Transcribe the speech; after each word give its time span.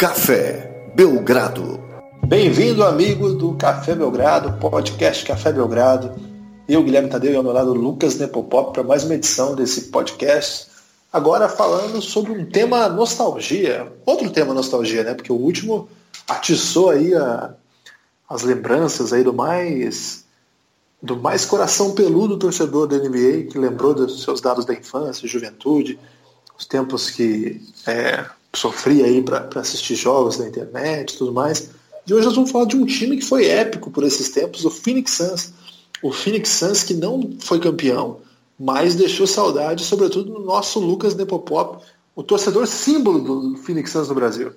Café 0.00 0.90
Belgrado. 0.94 1.78
Bem-vindo, 2.26 2.82
amigo 2.82 3.34
do 3.34 3.52
Café 3.52 3.94
Belgrado, 3.94 4.58
podcast 4.58 5.22
Café 5.26 5.52
Belgrado. 5.52 6.14
Eu, 6.66 6.82
Guilherme 6.82 7.10
Tadeu, 7.10 7.32
e 7.32 7.36
ao 7.36 7.42
meu 7.42 7.52
lado 7.52 7.74
Lucas 7.74 8.16
Nepopop 8.16 8.72
para 8.72 8.82
mais 8.82 9.04
uma 9.04 9.14
edição 9.14 9.54
desse 9.54 9.90
podcast. 9.90 10.68
Agora 11.12 11.50
falando 11.50 12.00
sobre 12.00 12.32
um 12.32 12.46
tema 12.46 12.88
nostalgia. 12.88 13.92
Outro 14.06 14.30
tema 14.30 14.54
nostalgia, 14.54 15.04
né? 15.04 15.12
Porque 15.12 15.30
o 15.30 15.36
último 15.36 15.86
atiçou 16.26 16.88
aí 16.88 17.14
a, 17.14 17.52
as 18.26 18.42
lembranças 18.42 19.12
aí 19.12 19.22
do 19.22 19.34
mais 19.34 20.24
do 21.02 21.14
mais 21.14 21.44
coração 21.44 21.94
peludo 21.94 22.38
torcedor 22.38 22.86
da 22.86 22.96
NBA, 22.96 23.50
que 23.52 23.58
lembrou 23.58 23.92
dos 23.92 24.22
seus 24.22 24.40
dados 24.40 24.64
da 24.64 24.72
infância, 24.72 25.28
juventude, 25.28 25.98
os 26.58 26.64
tempos 26.64 27.10
que 27.10 27.60
é, 27.86 28.24
sofria 28.54 29.06
aí 29.06 29.22
para 29.22 29.48
assistir 29.60 29.94
jogos 29.94 30.38
na 30.38 30.48
internet 30.48 31.14
e 31.14 31.18
tudo 31.18 31.32
mais. 31.32 31.70
E 32.06 32.14
hoje 32.14 32.26
nós 32.26 32.34
vamos 32.34 32.50
falar 32.50 32.64
de 32.64 32.76
um 32.76 32.84
time 32.84 33.16
que 33.16 33.24
foi 33.24 33.46
épico 33.46 33.90
por 33.90 34.04
esses 34.04 34.30
tempos, 34.30 34.64
o 34.64 34.70
Phoenix 34.70 35.12
Suns. 35.12 35.52
O 36.02 36.12
Phoenix 36.12 36.48
Suns 36.48 36.82
que 36.82 36.94
não 36.94 37.36
foi 37.40 37.60
campeão, 37.60 38.20
mas 38.58 38.94
deixou 38.94 39.26
saudade, 39.26 39.84
sobretudo 39.84 40.32
no 40.32 40.40
nosso 40.40 40.80
Lucas 40.80 41.14
Nepopop, 41.14 41.84
o 42.16 42.22
torcedor 42.22 42.66
símbolo 42.66 43.20
do 43.20 43.56
Phoenix 43.58 43.90
Suns 43.90 44.08
no 44.08 44.14
Brasil. 44.14 44.52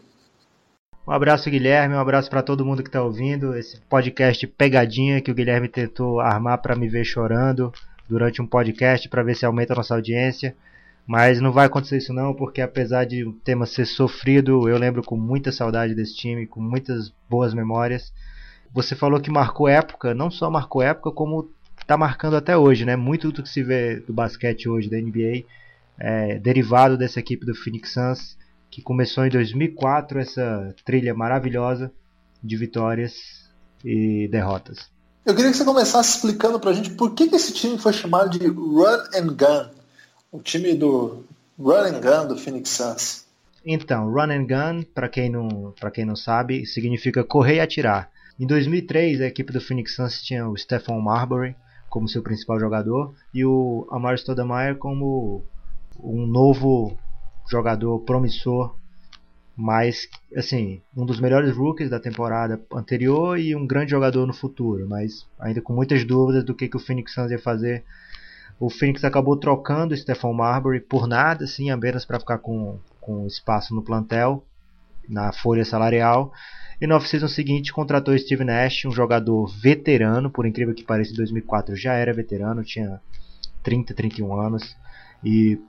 Um 1.05 1.11
abraço, 1.11 1.49
Guilherme. 1.49 1.95
Um 1.95 1.99
abraço 1.99 2.29
para 2.29 2.41
todo 2.41 2.65
mundo 2.65 2.81
que 2.81 2.87
está 2.87 3.03
ouvindo 3.03 3.57
esse 3.57 3.77
podcast 3.89 4.47
pegadinha 4.47 5.21
que 5.21 5.29
o 5.29 5.35
Guilherme 5.35 5.67
tentou 5.67 6.21
armar 6.21 6.61
para 6.61 6.77
me 6.77 6.87
ver 6.87 7.03
chorando 7.03 7.73
durante 8.09 8.41
um 8.41 8.47
podcast 8.47 9.09
para 9.09 9.21
ver 9.21 9.35
se 9.35 9.45
aumenta 9.45 9.73
a 9.73 9.75
nossa 9.75 9.95
audiência. 9.95 10.55
Mas 11.05 11.41
não 11.41 11.51
vai 11.51 11.65
acontecer 11.65 11.97
isso 11.97 12.13
não, 12.13 12.33
porque 12.33 12.61
apesar 12.61 13.05
de 13.05 13.25
o 13.25 13.33
tema 13.33 13.65
ser 13.65 13.85
sofrido, 13.85 14.69
eu 14.69 14.77
lembro 14.77 15.03
com 15.03 15.17
muita 15.17 15.51
saudade 15.51 15.93
desse 15.93 16.15
time, 16.15 16.47
com 16.47 16.61
muitas 16.61 17.13
boas 17.29 17.53
memórias. 17.53 18.13
Você 18.73 18.95
falou 18.95 19.19
que 19.19 19.29
marcou 19.29 19.67
época, 19.67 20.13
não 20.13 20.31
só 20.31 20.49
marcou 20.49 20.81
época, 20.81 21.11
como 21.11 21.51
está 21.79 21.97
marcando 21.97 22.35
até 22.35 22.57
hoje, 22.57 22.85
né? 22.85 22.95
Muito 22.95 23.31
do 23.31 23.43
que 23.43 23.49
se 23.49 23.61
vê 23.61 23.99
do 23.99 24.13
basquete 24.13 24.69
hoje 24.69 24.89
da 24.89 24.97
NBA 24.97 25.43
é 25.99 26.39
derivado 26.39 26.97
dessa 26.97 27.19
equipe 27.19 27.45
do 27.45 27.53
Phoenix 27.53 27.91
Suns 27.91 28.37
que 28.71 28.81
começou 28.81 29.23
em 29.25 29.29
2004 29.29 30.19
essa 30.19 30.73
trilha 30.83 31.13
maravilhosa 31.13 31.91
de 32.43 32.57
vitórias 32.57 33.13
e 33.85 34.27
derrotas. 34.29 34.89
Eu 35.23 35.35
queria 35.35 35.51
que 35.51 35.57
você 35.57 35.63
começasse 35.63 36.15
explicando 36.15 36.59
para 36.59 36.71
a 36.71 36.73
gente 36.73 36.89
por 36.91 37.13
que, 37.13 37.29
que 37.29 37.35
esse 37.35 37.53
time 37.53 37.77
foi 37.77 37.93
chamado 37.93 38.37
de 38.37 38.47
Run 38.47 38.97
and 39.15 39.27
Gun, 39.27 39.69
o 40.33 40.41
time 40.41 40.73
do 40.73 41.23
Run 41.59 41.85
and 41.85 42.01
Gun 42.01 42.27
do 42.27 42.35
Phoenix 42.35 42.71
Suns. 42.71 43.25
Então, 43.63 44.11
Run 44.11 44.31
and 44.31 44.47
Gun, 44.47 44.83
para 44.93 45.07
quem 45.07 45.29
não 45.29 45.73
quem 45.93 46.03
não 46.03 46.15
sabe, 46.15 46.65
significa 46.65 47.23
correr 47.23 47.57
e 47.57 47.59
atirar. 47.61 48.09
Em 48.39 48.47
2003, 48.47 49.21
a 49.21 49.27
equipe 49.27 49.53
do 49.53 49.61
Phoenix 49.61 49.95
Suns 49.95 50.23
tinha 50.23 50.49
o 50.49 50.57
Stephon 50.57 50.99
Marbury 50.99 51.55
como 51.87 52.09
seu 52.09 52.23
principal 52.23 52.59
jogador 52.59 53.13
e 53.31 53.45
o 53.45 53.87
Amar 53.91 54.17
Stoudemire 54.17 54.75
como 54.75 55.45
um 55.99 56.25
novo 56.25 56.97
jogador 57.47 57.99
promissor, 57.99 58.75
mas 59.55 60.09
assim, 60.35 60.81
um 60.97 61.05
dos 61.05 61.19
melhores 61.19 61.55
rookies 61.55 61.91
da 61.91 61.99
temporada 61.99 62.59
anterior 62.73 63.37
e 63.37 63.55
um 63.55 63.67
grande 63.67 63.91
jogador 63.91 64.25
no 64.25 64.33
futuro, 64.33 64.89
mas 64.89 65.27
ainda 65.39 65.61
com 65.61 65.73
muitas 65.73 66.03
dúvidas 66.03 66.43
do 66.43 66.55
que, 66.55 66.67
que 66.67 66.77
o 66.77 66.79
Phoenix 66.79 67.13
Suns 67.13 67.29
ia 67.29 67.37
fazer. 67.37 67.83
O 68.65 68.69
Phoenix 68.69 69.03
acabou 69.03 69.35
trocando 69.35 69.93
o 69.93 69.97
Stephon 69.97 70.31
Marbury 70.31 70.79
por 70.79 71.05
nada, 71.05 71.43
assim, 71.43 71.69
apenas 71.69 72.05
para 72.05 72.17
ficar 72.17 72.37
com, 72.37 72.79
com 73.01 73.27
espaço 73.27 73.75
no 73.75 73.83
plantel, 73.83 74.41
na 75.09 75.33
folha 75.33 75.65
salarial. 75.65 76.31
E 76.79 76.87
no 76.87 76.95
off-season 76.95 77.27
seguinte 77.27 77.73
contratou 77.73 78.17
Steve 78.17 78.45
Nash, 78.45 78.85
um 78.85 78.91
jogador 78.91 79.47
veterano, 79.47 80.31
por 80.31 80.45
incrível 80.45 80.73
que 80.73 80.81
pareça, 80.81 81.11
em 81.11 81.15
2004 81.17 81.75
já 81.75 81.95
era 81.95 82.13
veterano, 82.13 82.63
tinha 82.63 83.01
30, 83.63 83.93
31 83.93 84.39
anos. 84.39 84.77
E 85.21 85.59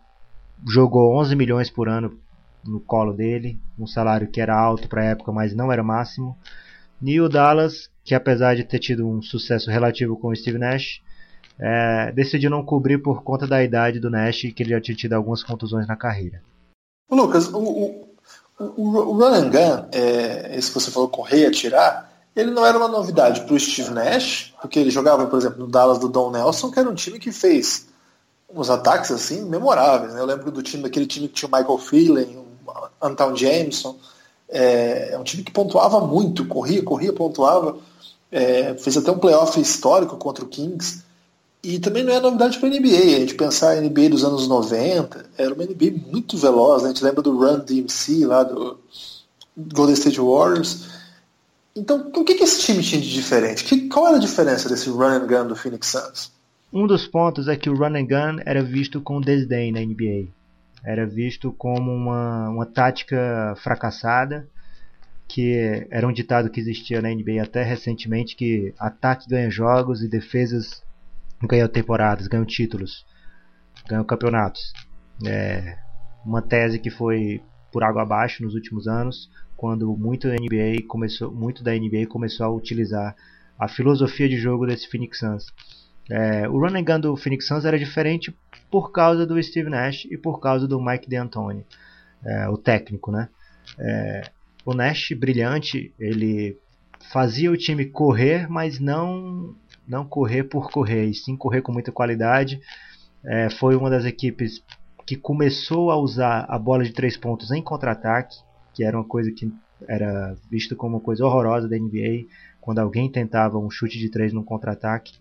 jogou 0.64 1.18
11 1.18 1.34
milhões 1.34 1.68
por 1.68 1.88
ano 1.88 2.16
no 2.64 2.78
colo 2.78 3.12
dele, 3.12 3.58
um 3.76 3.88
salário 3.88 4.28
que 4.28 4.40
era 4.40 4.56
alto 4.56 4.88
para 4.88 5.02
a 5.02 5.06
época, 5.06 5.32
mas 5.32 5.52
não 5.52 5.72
era 5.72 5.82
máximo. 5.82 6.38
E 7.02 7.20
o 7.20 7.28
Dallas, 7.28 7.90
que 8.04 8.14
apesar 8.14 8.54
de 8.54 8.62
ter 8.62 8.78
tido 8.78 9.04
um 9.04 9.20
sucesso 9.20 9.68
relativo 9.68 10.16
com 10.16 10.28
o 10.28 10.36
Steve 10.36 10.58
Nash, 10.58 11.02
é, 11.58 12.12
decidiu 12.12 12.50
não 12.50 12.64
cobrir 12.64 12.98
por 12.98 13.22
conta 13.22 13.46
da 13.46 13.62
idade 13.62 14.00
do 14.00 14.10
Nash, 14.10 14.52
que 14.54 14.62
ele 14.62 14.70
já 14.70 14.80
tinha 14.80 14.96
tido 14.96 15.12
algumas 15.12 15.42
contusões 15.42 15.86
na 15.86 15.96
carreira. 15.96 16.42
Lucas, 17.10 17.48
o, 17.48 17.58
o, 17.58 18.08
o, 18.58 18.82
o 18.82 19.12
Run 19.12 19.34
and 19.34 19.50
Gun, 19.50 19.88
é, 19.92 20.56
esse 20.56 20.68
que 20.68 20.80
você 20.80 20.90
falou, 20.90 21.08
correr 21.08 21.42
e 21.42 21.46
atirar, 21.46 22.10
ele 22.34 22.50
não 22.50 22.66
era 22.66 22.76
uma 22.76 22.88
novidade 22.88 23.42
para 23.42 23.54
o 23.54 23.60
Steve 23.60 23.90
Nash, 23.90 24.52
porque 24.60 24.78
ele 24.78 24.90
jogava, 24.90 25.26
por 25.26 25.38
exemplo, 25.38 25.60
no 25.60 25.70
Dallas 25.70 25.98
do 25.98 26.08
Don 26.08 26.30
Nelson, 26.30 26.70
que 26.70 26.80
era 26.80 26.90
um 26.90 26.94
time 26.94 27.18
que 27.18 27.30
fez 27.30 27.86
uns 28.52 28.70
ataques 28.70 29.10
assim 29.10 29.44
memoráveis. 29.44 30.14
Né? 30.14 30.20
Eu 30.20 30.26
lembro 30.26 30.50
do 30.50 30.62
time, 30.62 30.82
daquele 30.82 31.06
time 31.06 31.28
que 31.28 31.34
tinha 31.34 31.48
o 31.48 31.56
Michael 31.56 31.78
Phelan, 31.78 32.22
o 32.22 33.06
Anton 33.06 33.36
Jameson. 33.36 33.96
É, 34.48 35.10
é, 35.12 35.18
um 35.18 35.24
time 35.24 35.42
que 35.42 35.52
pontuava 35.52 36.00
muito, 36.00 36.46
corria, 36.46 36.82
corria, 36.82 37.12
pontuava. 37.12 37.76
É, 38.30 38.74
fez 38.74 38.96
até 38.96 39.10
um 39.10 39.18
playoff 39.18 39.60
histórico 39.60 40.16
contra 40.16 40.44
o 40.44 40.48
Kings. 40.48 41.04
E 41.64 41.78
também 41.78 42.04
não 42.04 42.12
é 42.12 42.20
novidade 42.20 42.58
para 42.58 42.68
a 42.68 42.70
NBA. 42.70 43.16
A 43.16 43.20
gente 43.20 43.34
pensar 43.34 43.72
a 43.72 43.80
NBA 43.80 44.10
dos 44.10 44.22
anos 44.22 44.46
90, 44.46 45.24
era 45.38 45.54
uma 45.54 45.64
NBA 45.64 45.92
muito 46.10 46.36
veloz. 46.36 46.82
Né? 46.82 46.90
A 46.90 46.92
gente 46.92 47.02
lembra 47.02 47.22
do 47.22 47.36
Run 47.36 47.60
DMC 47.60 48.26
lá 48.26 48.42
do 48.42 48.78
Golden 49.56 49.94
State 49.94 50.20
Warriors. 50.20 50.90
Então, 51.74 52.12
o 52.14 52.22
que, 52.22 52.34
que 52.34 52.44
esse 52.44 52.60
time 52.60 52.82
tinha 52.82 53.00
de 53.00 53.10
diferente? 53.10 53.64
Que, 53.64 53.88
qual 53.88 54.08
era 54.08 54.16
a 54.18 54.20
diferença 54.20 54.68
desse 54.68 54.90
run 54.90 55.06
and 55.06 55.26
gun 55.26 55.46
do 55.48 55.56
Phoenix 55.56 55.88
Suns? 55.88 56.32
Um 56.72 56.86
dos 56.86 57.06
pontos 57.06 57.48
é 57.48 57.56
que 57.56 57.70
o 57.70 57.74
run 57.74 57.96
and 57.96 58.06
gun 58.06 58.42
era 58.44 58.62
visto 58.62 59.00
com 59.00 59.20
desdém 59.20 59.72
na 59.72 59.80
NBA. 59.80 60.28
Era 60.84 61.06
visto 61.06 61.50
como 61.50 61.90
uma, 61.90 62.50
uma 62.50 62.66
tática 62.66 63.56
fracassada, 63.62 64.46
que 65.26 65.86
era 65.90 66.06
um 66.06 66.12
ditado 66.12 66.50
que 66.50 66.60
existia 66.60 67.00
na 67.00 67.08
NBA 67.08 67.42
até 67.42 67.62
recentemente, 67.62 68.36
que 68.36 68.74
ataque 68.78 69.28
ganha 69.28 69.50
jogos 69.50 70.02
e 70.02 70.08
defesas 70.08 70.83
ganham 71.46 71.68
temporadas, 71.68 72.26
ganham 72.26 72.44
títulos, 72.44 73.04
ganham 73.88 74.04
campeonatos. 74.04 74.72
É 75.26 75.78
uma 76.24 76.42
tese 76.42 76.78
que 76.78 76.90
foi 76.90 77.42
por 77.72 77.82
água 77.84 78.02
abaixo 78.02 78.42
nos 78.42 78.54
últimos 78.54 78.86
anos, 78.86 79.30
quando 79.56 79.96
muito 79.96 80.28
da 80.28 80.34
NBA 80.34 80.86
começou, 80.86 81.32
muito 81.32 81.62
da 81.62 81.72
NBA 81.72 82.06
começou 82.08 82.46
a 82.46 82.50
utilizar 82.50 83.14
a 83.58 83.68
filosofia 83.68 84.28
de 84.28 84.36
jogo 84.36 84.66
desse 84.66 84.88
Phoenix 84.88 85.18
Suns. 85.18 85.46
É, 86.10 86.48
o 86.48 86.58
run 86.58 86.76
and 86.76 86.84
gun 86.84 87.00
do 87.00 87.16
Phoenix 87.16 87.46
Suns 87.46 87.64
era 87.64 87.78
diferente 87.78 88.36
por 88.70 88.92
causa 88.92 89.26
do 89.26 89.42
Steve 89.42 89.70
Nash 89.70 90.04
e 90.10 90.18
por 90.18 90.40
causa 90.40 90.68
do 90.68 90.80
Mike 90.80 91.08
D'Antoni, 91.08 91.64
é, 92.24 92.48
o 92.48 92.56
técnico, 92.56 93.10
né? 93.10 93.28
É, 93.78 94.22
o 94.64 94.74
Nash, 94.74 95.12
brilhante, 95.16 95.94
ele 95.98 96.58
fazia 97.12 97.50
o 97.50 97.56
time 97.56 97.86
correr, 97.86 98.48
mas 98.48 98.78
não 98.78 99.54
não 99.86 100.04
correr 100.04 100.44
por 100.44 100.70
correr, 100.70 101.06
e 101.06 101.14
sim 101.14 101.36
correr 101.36 101.62
com 101.62 101.72
muita 101.72 101.92
qualidade. 101.92 102.60
É, 103.24 103.48
foi 103.50 103.76
uma 103.76 103.90
das 103.90 104.04
equipes 104.04 104.62
que 105.06 105.16
começou 105.16 105.90
a 105.90 105.96
usar 105.96 106.46
a 106.48 106.58
bola 106.58 106.84
de 106.84 106.92
três 106.92 107.16
pontos 107.16 107.50
em 107.50 107.62
contra-ataque, 107.62 108.38
que 108.72 108.84
era 108.84 108.96
uma 108.96 109.04
coisa 109.04 109.30
que 109.30 109.52
era 109.86 110.34
visto 110.50 110.74
como 110.74 110.96
uma 110.96 111.02
coisa 111.02 111.24
horrorosa 111.24 111.68
da 111.68 111.76
NBA, 111.76 112.26
quando 112.60 112.78
alguém 112.78 113.10
tentava 113.10 113.58
um 113.58 113.70
chute 113.70 113.98
de 113.98 114.08
três 114.08 114.32
no 114.32 114.42
contra-ataque. 114.42 115.12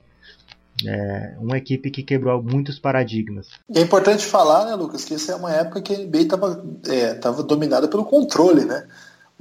É 0.85 1.35
uma 1.37 1.57
equipe 1.57 1.91
que 1.91 2.01
quebrou 2.01 2.41
muitos 2.41 2.79
paradigmas. 2.79 3.47
É 3.73 3.81
importante 3.81 4.25
falar, 4.25 4.65
né, 4.65 4.75
Lucas, 4.75 5.05
que 5.05 5.13
essa 5.13 5.33
é 5.33 5.35
uma 5.35 5.51
época 5.51 5.81
que 5.81 5.93
a 5.93 5.99
NBA 5.99 6.19
estava 6.19 6.63
é, 6.87 7.13
dominada 7.43 7.87
pelo 7.87 8.05
controle, 8.05 8.65
né? 8.65 8.87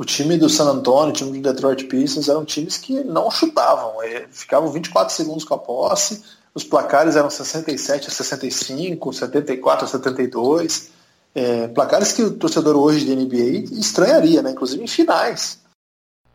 O 0.02 0.04
time 0.04 0.36
do 0.36 0.48
San 0.48 0.64
Antonio, 0.64 1.10
o 1.10 1.12
time 1.12 1.38
do 1.38 1.52
Detroit 1.52 1.84
Pistons 1.84 2.28
eram 2.28 2.44
times 2.44 2.76
que 2.76 3.04
não 3.04 3.30
chutavam, 3.30 4.02
é, 4.02 4.26
ficavam 4.32 4.68
24 4.68 5.14
segundos 5.14 5.44
com 5.44 5.54
a 5.54 5.58
posse, 5.58 6.24
os 6.52 6.64
placares 6.64 7.14
eram 7.14 7.30
67 7.30 8.08
a 8.08 8.10
65, 8.10 9.12
74 9.12 9.84
a 9.84 9.88
72, 9.88 10.90
é, 11.32 11.68
placares 11.68 12.10
que 12.10 12.20
o 12.20 12.36
torcedor 12.36 12.74
hoje 12.74 13.04
de 13.04 13.14
NBA 13.14 13.78
estranharia, 13.78 14.42
né? 14.42 14.50
inclusive 14.50 14.82
em 14.82 14.88
finais. 14.88 15.62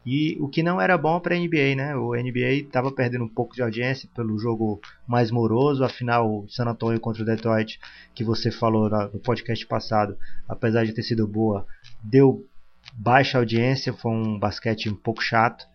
E 0.05 0.37
o 0.39 0.47
que 0.47 0.63
não 0.63 0.79
era 0.79 0.97
bom 0.97 1.19
para 1.19 1.35
a 1.35 1.37
NBA, 1.37 1.75
né? 1.75 1.93
O 1.93 2.15
NBA 2.15 2.67
estava 2.67 2.89
perdendo 2.89 3.25
um 3.25 3.29
pouco 3.29 3.53
de 3.53 3.61
audiência 3.61 4.07
pelo 4.15 4.39
jogo 4.39 4.79
mais 5.05 5.29
moroso, 5.29 5.83
afinal 5.83 6.45
San 6.47 6.69
Antonio 6.69 7.01
contra 7.01 7.21
o 7.21 7.25
Detroit, 7.25 7.77
que 8.15 8.23
você 8.23 8.49
falou 8.49 8.89
no 8.89 9.19
podcast 9.19 9.67
passado, 9.67 10.17
apesar 10.47 10.85
de 10.85 10.93
ter 10.93 11.03
sido 11.03 11.27
boa, 11.27 11.67
deu 12.01 12.47
baixa 12.93 13.37
audiência, 13.37 13.93
foi 13.93 14.11
um 14.11 14.39
basquete 14.39 14.89
um 14.89 14.95
pouco 14.95 15.21
chato. 15.21 15.65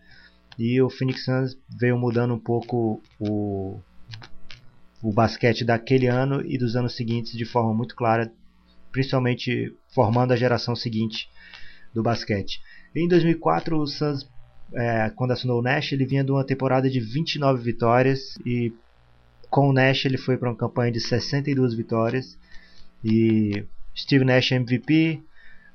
E 0.57 0.81
o 0.81 0.89
Phoenix 0.89 1.25
Suns 1.25 1.57
veio 1.79 1.97
mudando 1.97 2.33
um 2.33 2.39
pouco 2.39 3.01
o, 3.19 3.79
o 5.01 5.11
basquete 5.11 5.65
daquele 5.65 6.07
ano 6.07 6.41
e 6.45 6.57
dos 6.57 6.75
anos 6.75 6.95
seguintes 6.95 7.33
de 7.33 7.45
forma 7.45 7.73
muito 7.73 7.95
clara, 7.95 8.31
principalmente 8.91 9.75
formando 9.93 10.31
a 10.31 10.35
geração 10.35 10.75
seguinte 10.75 11.27
do 11.93 12.03
basquete. 12.03 12.61
Em 12.95 13.07
2004, 13.07 13.77
o 13.77 13.87
Suns, 13.87 14.29
é, 14.73 15.09
quando 15.15 15.31
assinou 15.31 15.59
o 15.59 15.63
Nash, 15.63 15.91
ele 15.91 16.05
vinha 16.05 16.23
de 16.23 16.31
uma 16.31 16.45
temporada 16.45 16.89
de 16.89 16.99
29 16.99 17.63
vitórias 17.63 18.37
e 18.45 18.71
com 19.49 19.69
o 19.69 19.73
Nash 19.73 20.05
ele 20.05 20.17
foi 20.17 20.37
para 20.37 20.49
uma 20.49 20.57
campanha 20.57 20.91
de 20.91 20.99
62 20.99 21.73
vitórias 21.73 22.37
e 23.03 23.65
Steve 23.95 24.25
Nash 24.25 24.51
MVP, 24.51 25.21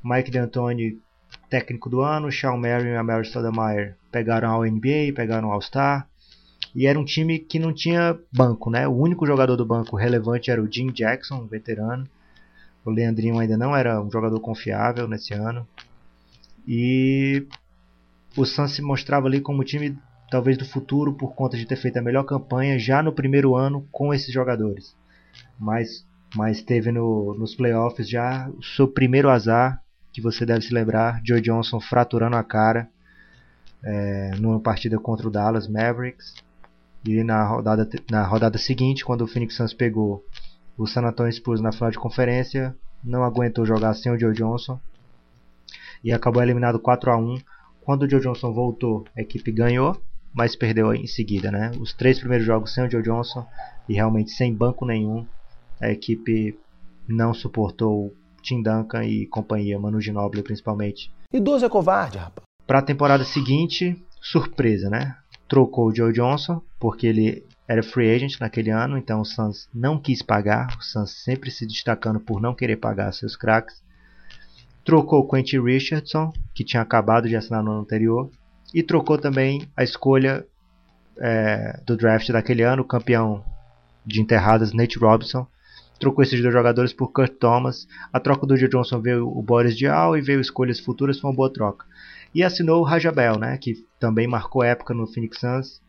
Mike 0.02 0.30
D'Antoni 0.30 1.00
técnico 1.48 1.88
do 1.88 2.00
ano, 2.00 2.30
Sean 2.30 2.56
Marion 2.56 2.92
e 2.92 2.96
a 2.96 3.02
Mary 3.02 3.26
Stoudemire 3.26 3.94
pegaram 4.10 4.50
ao 4.50 4.64
NBA, 4.64 5.12
pegaram 5.14 5.48
ao 5.48 5.54
All-Star 5.54 6.08
e 6.74 6.86
era 6.86 6.98
um 6.98 7.04
time 7.04 7.38
que 7.38 7.58
não 7.58 7.72
tinha 7.72 8.18
banco, 8.32 8.70
né? 8.70 8.86
O 8.86 8.92
único 8.92 9.26
jogador 9.26 9.56
do 9.56 9.64
banco 9.64 9.96
relevante 9.96 10.50
era 10.50 10.62
o 10.62 10.70
Jim 10.70 10.92
Jackson, 10.92 11.36
um 11.36 11.46
veterano. 11.46 12.06
O 12.84 12.90
Leandrinho 12.90 13.38
ainda 13.38 13.56
não 13.56 13.76
era 13.76 14.00
um 14.00 14.10
jogador 14.10 14.38
confiável 14.40 15.08
nesse 15.08 15.34
ano. 15.34 15.66
E 16.66 17.46
o 18.36 18.44
Suns 18.44 18.72
se 18.72 18.82
mostrava 18.82 19.26
ali 19.26 19.40
como 19.40 19.62
o 19.62 19.64
time 19.64 19.98
talvez 20.30 20.58
do 20.58 20.64
futuro 20.64 21.14
por 21.14 21.34
conta 21.34 21.56
de 21.56 21.66
ter 21.66 21.76
feito 21.76 21.98
a 21.98 22.02
melhor 22.02 22.24
campanha 22.24 22.78
já 22.78 23.02
no 23.02 23.12
primeiro 23.12 23.56
ano 23.56 23.86
com 23.90 24.12
esses 24.12 24.32
jogadores. 24.32 24.94
Mas, 25.58 26.06
mas 26.36 26.62
teve 26.62 26.92
no, 26.92 27.34
nos 27.34 27.54
playoffs 27.54 28.08
já 28.08 28.48
o 28.50 28.62
seu 28.62 28.86
primeiro 28.86 29.30
azar, 29.30 29.82
que 30.18 30.22
você 30.22 30.44
deve 30.44 30.62
se 30.62 30.74
lembrar, 30.74 31.20
Joe 31.24 31.40
Johnson 31.40 31.78
fraturando 31.78 32.34
a 32.34 32.42
cara 32.42 32.88
é, 33.84 34.32
numa 34.40 34.58
partida 34.58 34.98
contra 34.98 35.28
o 35.28 35.30
Dallas 35.30 35.68
Mavericks. 35.68 36.34
E 37.06 37.22
na 37.22 37.46
rodada, 37.46 37.88
na 38.10 38.26
rodada 38.26 38.58
seguinte, 38.58 39.04
quando 39.04 39.22
o 39.22 39.28
Phoenix 39.28 39.54
Suns 39.54 39.72
pegou 39.72 40.24
o 40.76 40.88
San 40.88 41.02
Antonio 41.02 41.32
Spurs 41.32 41.60
na 41.60 41.70
final 41.70 41.92
de 41.92 41.98
conferência, 41.98 42.74
não 43.02 43.22
aguentou 43.22 43.64
jogar 43.64 43.94
sem 43.94 44.10
o 44.10 44.18
Joe 44.18 44.34
Johnson 44.34 44.80
e 46.02 46.12
acabou 46.12 46.42
eliminado 46.42 46.80
4 46.80 47.12
a 47.12 47.16
1 47.16 47.38
Quando 47.82 48.02
o 48.02 48.10
Joe 48.10 48.20
Johnson 48.20 48.52
voltou, 48.52 49.04
a 49.16 49.20
equipe 49.20 49.52
ganhou, 49.52 50.02
mas 50.34 50.56
perdeu 50.56 50.92
em 50.92 51.06
seguida. 51.06 51.52
Né? 51.52 51.70
Os 51.78 51.92
três 51.92 52.18
primeiros 52.18 52.44
jogos 52.44 52.74
sem 52.74 52.84
o 52.84 52.90
Joe 52.90 53.02
Johnson 53.04 53.46
e 53.88 53.94
realmente 53.94 54.32
sem 54.32 54.52
banco 54.52 54.84
nenhum, 54.84 55.24
a 55.80 55.88
equipe 55.90 56.58
não 57.06 57.32
suportou 57.32 58.12
Tim 58.42 58.62
Duncan 58.62 59.04
e 59.04 59.26
companhia, 59.26 59.78
Manu 59.78 60.00
Ginobili 60.00 60.42
principalmente. 60.42 61.12
Idoso 61.32 61.64
é 61.64 61.68
covarde, 61.68 62.18
rapaz. 62.18 62.46
Para 62.66 62.80
a 62.80 62.82
temporada 62.82 63.24
seguinte, 63.24 63.96
surpresa, 64.20 64.90
né? 64.90 65.16
Trocou 65.48 65.88
o 65.88 65.94
Joe 65.94 66.12
Johnson, 66.12 66.60
porque 66.78 67.06
ele 67.06 67.44
era 67.66 67.82
free 67.82 68.14
agent 68.14 68.38
naquele 68.40 68.70
ano, 68.70 68.96
então 68.96 69.20
o 69.20 69.24
Suns 69.24 69.68
não 69.74 69.98
quis 69.98 70.22
pagar, 70.22 70.76
o 70.78 70.82
Suns 70.82 71.22
sempre 71.22 71.50
se 71.50 71.66
destacando 71.66 72.20
por 72.20 72.40
não 72.40 72.54
querer 72.54 72.76
pagar 72.76 73.12
seus 73.12 73.36
craques 73.36 73.82
trocou 74.88 75.20
o 75.20 75.28
Quentin 75.28 75.60
Richardson, 75.60 76.32
que 76.54 76.64
tinha 76.64 76.80
acabado 76.80 77.28
de 77.28 77.36
assinar 77.36 77.62
no 77.62 77.72
ano 77.72 77.82
anterior, 77.82 78.30
e 78.72 78.82
trocou 78.82 79.18
também 79.18 79.68
a 79.76 79.84
escolha 79.84 80.46
é, 81.18 81.78
do 81.84 81.94
draft 81.94 82.30
daquele 82.30 82.62
ano, 82.62 82.80
o 82.80 82.86
campeão 82.86 83.44
de 84.06 84.18
enterradas 84.18 84.72
Nate 84.72 84.98
Robinson. 84.98 85.46
Trocou 85.98 86.22
esses 86.22 86.40
dois 86.40 86.52
jogadores 86.52 86.92
por 86.92 87.12
Kurt 87.12 87.32
Thomas. 87.34 87.86
A 88.12 88.20
troca 88.20 88.46
do 88.46 88.56
Joe 88.56 88.68
Johnson 88.68 89.00
veio 89.00 89.28
o 89.28 89.42
Boris 89.42 89.76
Diaw 89.76 90.16
e 90.16 90.20
veio 90.20 90.40
escolhas 90.40 90.78
futuras, 90.80 91.18
foi 91.18 91.30
uma 91.30 91.36
boa 91.36 91.52
troca. 91.52 91.84
E 92.34 92.42
assinou 92.42 92.80
o 92.80 92.84
Rajabel, 92.84 93.38
né, 93.38 93.58
que 93.58 93.84
também 93.98 94.26
marcou 94.26 94.62
época 94.62 94.94
no 94.94 95.06
Phoenix 95.06 95.40
Suns 95.40 95.80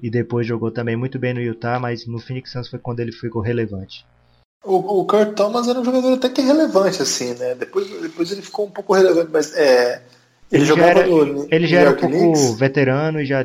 e 0.00 0.10
depois 0.10 0.46
jogou 0.46 0.70
também 0.70 0.96
muito 0.96 1.18
bem 1.18 1.32
no 1.32 1.40
Utah, 1.40 1.78
mas 1.78 2.06
no 2.06 2.18
Phoenix 2.18 2.50
Suns 2.50 2.68
foi 2.68 2.78
quando 2.78 3.00
ele 3.00 3.12
ficou 3.12 3.40
relevante. 3.40 4.04
O, 4.64 5.00
o 5.00 5.04
Kurt 5.06 5.34
Thomas 5.34 5.66
era 5.66 5.80
um 5.80 5.84
jogador 5.84 6.12
até 6.12 6.28
que 6.28 6.40
relevante, 6.40 7.02
assim, 7.02 7.34
né? 7.34 7.54
Depois, 7.54 7.88
depois 8.00 8.30
ele 8.30 8.42
ficou 8.42 8.66
um 8.66 8.70
pouco 8.70 8.94
relevante, 8.94 9.30
mas 9.32 9.54
é, 9.54 10.02
ele, 10.52 10.62
ele 10.62 10.64
jogava 10.66 11.00
era, 11.00 11.06
no, 11.06 11.46
Ele 11.50 11.66
já 11.66 11.80
era 11.80 11.90
um 11.90 11.96
pouco 11.96 12.54
veterano 12.54 13.20
e 13.20 13.24
já. 13.24 13.44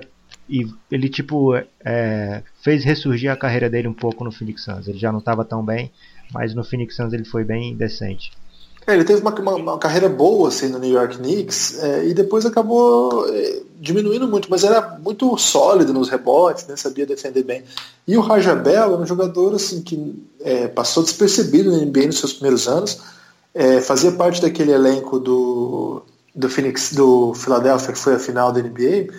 E 0.49 0.65
ele, 0.91 1.09
tipo, 1.09 1.55
é, 1.83 2.41
fez 2.61 2.83
ressurgir 2.83 3.31
a 3.31 3.35
carreira 3.35 3.69
dele 3.69 3.88
um 3.88 3.94
pouco 3.94 4.23
no 4.23 4.31
Phoenix 4.31 4.63
Suns. 4.63 4.88
Ele 4.88 4.97
já 4.97 5.11
não 5.11 5.19
estava 5.19 5.44
tão 5.44 5.63
bem, 5.63 5.91
mas 6.33 6.53
no 6.53 6.63
Phoenix 6.63 6.95
Suns 6.95 7.13
ele 7.13 7.25
foi 7.25 7.44
bem 7.44 7.75
decente. 7.75 8.31
É, 8.88 8.94
ele 8.94 9.03
teve 9.03 9.19
uma, 9.21 9.38
uma, 9.38 9.55
uma, 9.55 9.77
carreira 9.77 10.07
boa 10.07 10.47
assim, 10.47 10.69
no 10.69 10.79
New 10.79 10.94
York 10.94 11.17
Knicks 11.17 11.83
é, 11.83 12.07
e 12.07 12.13
depois 12.13 12.45
acabou 12.45 13.27
é, 13.27 13.61
diminuindo 13.81 14.25
muito, 14.29 14.49
mas 14.49 14.63
era 14.63 14.97
muito 15.03 15.38
sólido 15.38 15.94
nos 15.94 16.07
rebotes, 16.07 16.65
né, 16.67 16.77
sabia 16.77 17.05
defender 17.05 17.44
bem. 17.44 17.63
E 18.07 18.15
o 18.15 18.21
Rajabel 18.21 18.94
era 18.94 19.01
um 19.01 19.05
jogador 19.05 19.53
assim, 19.53 19.81
que 19.81 20.15
é, 20.39 20.69
passou 20.69 21.03
despercebido 21.03 21.69
no 21.69 21.85
NBA 21.85 22.05
nos 22.05 22.19
seus 22.19 22.31
primeiros 22.31 22.65
anos, 22.65 23.01
é, 23.53 23.81
fazia 23.81 24.13
parte 24.13 24.41
daquele 24.41 24.71
elenco 24.71 25.19
do, 25.19 26.01
do 26.33 26.47
Phoenix, 26.47 26.94
do 26.94 27.33
Philadelphia, 27.33 27.91
que 27.91 27.99
foi 27.99 28.13
a 28.15 28.19
final 28.19 28.53
da 28.53 28.61
NBA, 28.61 29.13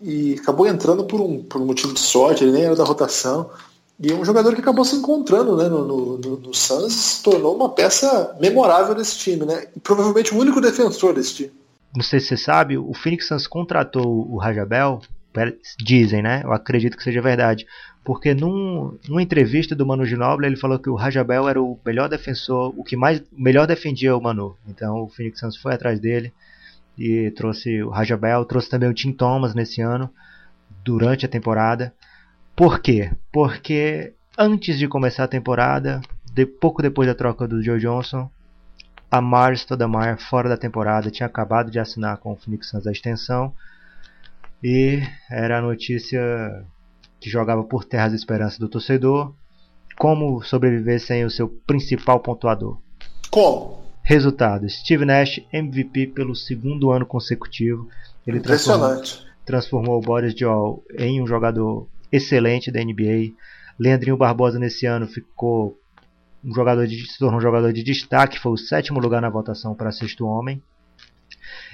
e 0.00 0.36
acabou 0.40 0.66
entrando 0.66 1.04
por 1.04 1.20
um, 1.20 1.42
por 1.42 1.60
um 1.60 1.66
motivo 1.66 1.92
de 1.92 2.00
sorte, 2.00 2.44
ele 2.44 2.52
nem 2.52 2.64
era 2.64 2.76
da 2.76 2.84
rotação. 2.84 3.50
E 3.98 4.12
um 4.12 4.24
jogador 4.24 4.54
que 4.54 4.60
acabou 4.60 4.84
se 4.84 4.96
encontrando 4.96 5.56
né, 5.56 5.68
no, 5.68 5.84
no, 5.86 6.18
no, 6.18 6.36
no 6.38 6.54
Suns 6.54 6.92
se 6.92 7.22
tornou 7.22 7.54
uma 7.54 7.68
peça 7.68 8.34
memorável 8.40 8.94
desse 8.94 9.18
time, 9.18 9.44
né? 9.44 9.66
E 9.76 9.80
provavelmente 9.80 10.34
o 10.34 10.38
único 10.38 10.60
defensor 10.60 11.12
desse 11.12 11.34
time. 11.34 11.52
Não 11.94 12.02
sei 12.02 12.18
se 12.18 12.28
você 12.28 12.36
sabe, 12.38 12.78
o 12.78 12.94
Phoenix 12.94 13.28
Suns 13.28 13.46
contratou 13.46 14.26
o 14.30 14.38
Rajabel, 14.38 15.02
dizem, 15.78 16.22
né? 16.22 16.40
Eu 16.44 16.52
acredito 16.52 16.96
que 16.96 17.02
seja 17.02 17.20
verdade. 17.20 17.66
Porque 18.02 18.32
num, 18.32 18.96
numa 19.06 19.22
entrevista 19.22 19.74
do 19.74 19.84
Manu 19.84 20.06
Ginobili, 20.06 20.46
ele 20.46 20.56
falou 20.56 20.78
que 20.78 20.88
o 20.88 20.94
Rajabel 20.94 21.46
era 21.46 21.60
o 21.60 21.78
melhor 21.84 22.08
defensor, 22.08 22.72
o 22.76 22.82
que 22.82 22.96
mais 22.96 23.22
melhor 23.30 23.66
defendia 23.66 24.16
o 24.16 24.22
Manu. 24.22 24.56
Então 24.66 25.02
o 25.02 25.08
Phoenix 25.08 25.38
Suns 25.38 25.56
foi 25.56 25.74
atrás 25.74 26.00
dele 26.00 26.32
e 27.00 27.30
trouxe 27.30 27.82
o 27.82 27.88
Rajabel, 27.88 28.44
trouxe 28.44 28.68
também 28.68 28.90
o 28.90 28.92
Tim 28.92 29.10
Thomas 29.10 29.54
nesse 29.54 29.80
ano, 29.80 30.12
durante 30.84 31.24
a 31.24 31.28
temporada. 31.28 31.94
Por 32.54 32.78
quê? 32.78 33.10
Porque 33.32 34.12
antes 34.36 34.78
de 34.78 34.86
começar 34.86 35.24
a 35.24 35.28
temporada, 35.28 36.02
de, 36.30 36.44
pouco 36.44 36.82
depois 36.82 37.08
da 37.08 37.14
troca 37.14 37.48
do 37.48 37.62
Joe 37.62 37.80
Johnson, 37.80 38.30
a 39.10 39.18
Mars 39.18 39.60
Stoudemire, 39.62 40.20
fora 40.20 40.50
da 40.50 40.58
temporada, 40.58 41.10
tinha 41.10 41.26
acabado 41.26 41.70
de 41.70 41.78
assinar 41.78 42.18
com 42.18 42.32
o 42.32 42.36
Phoenix 42.36 42.68
Suns 42.68 42.86
a 42.86 42.92
extensão 42.92 43.54
e 44.62 45.02
era 45.30 45.56
a 45.58 45.62
notícia 45.62 46.20
que 47.18 47.30
jogava 47.30 47.64
por 47.64 47.82
terra 47.82 48.08
as 48.08 48.12
esperanças 48.12 48.58
do 48.58 48.68
torcedor. 48.68 49.34
Como 49.96 50.42
sobreviver 50.42 51.00
sem 51.00 51.24
o 51.24 51.30
seu 51.30 51.48
principal 51.48 52.20
pontuador? 52.20 52.78
Como? 53.30 53.79
Resultado: 54.02 54.68
Steve 54.68 55.04
Nash 55.04 55.40
MVP 55.52 56.08
pelo 56.08 56.34
segundo 56.34 56.90
ano 56.90 57.06
consecutivo. 57.06 57.88
Ele 58.26 58.38
Impressionante. 58.38 59.24
Transformou, 59.44 59.44
transformou 59.44 59.98
o 59.98 60.00
Boris 60.00 60.34
Diaw 60.34 60.82
em 60.98 61.22
um 61.22 61.26
jogador 61.26 61.86
excelente 62.10 62.70
da 62.70 62.82
NBA. 62.82 63.32
Leandrinho 63.78 64.16
Barbosa 64.16 64.58
nesse 64.58 64.86
ano 64.86 65.06
ficou 65.06 65.78
um 66.44 66.54
jogador 66.54 66.86
de, 66.86 67.06
se 67.06 67.18
tornou 67.18 67.38
um 67.38 67.42
jogador 67.42 67.72
de 67.72 67.82
destaque, 67.82 68.38
foi 68.38 68.52
o 68.52 68.56
sétimo 68.56 68.98
lugar 68.98 69.20
na 69.20 69.30
votação 69.30 69.74
para 69.74 69.92
sexto 69.92 70.26
homem. 70.26 70.62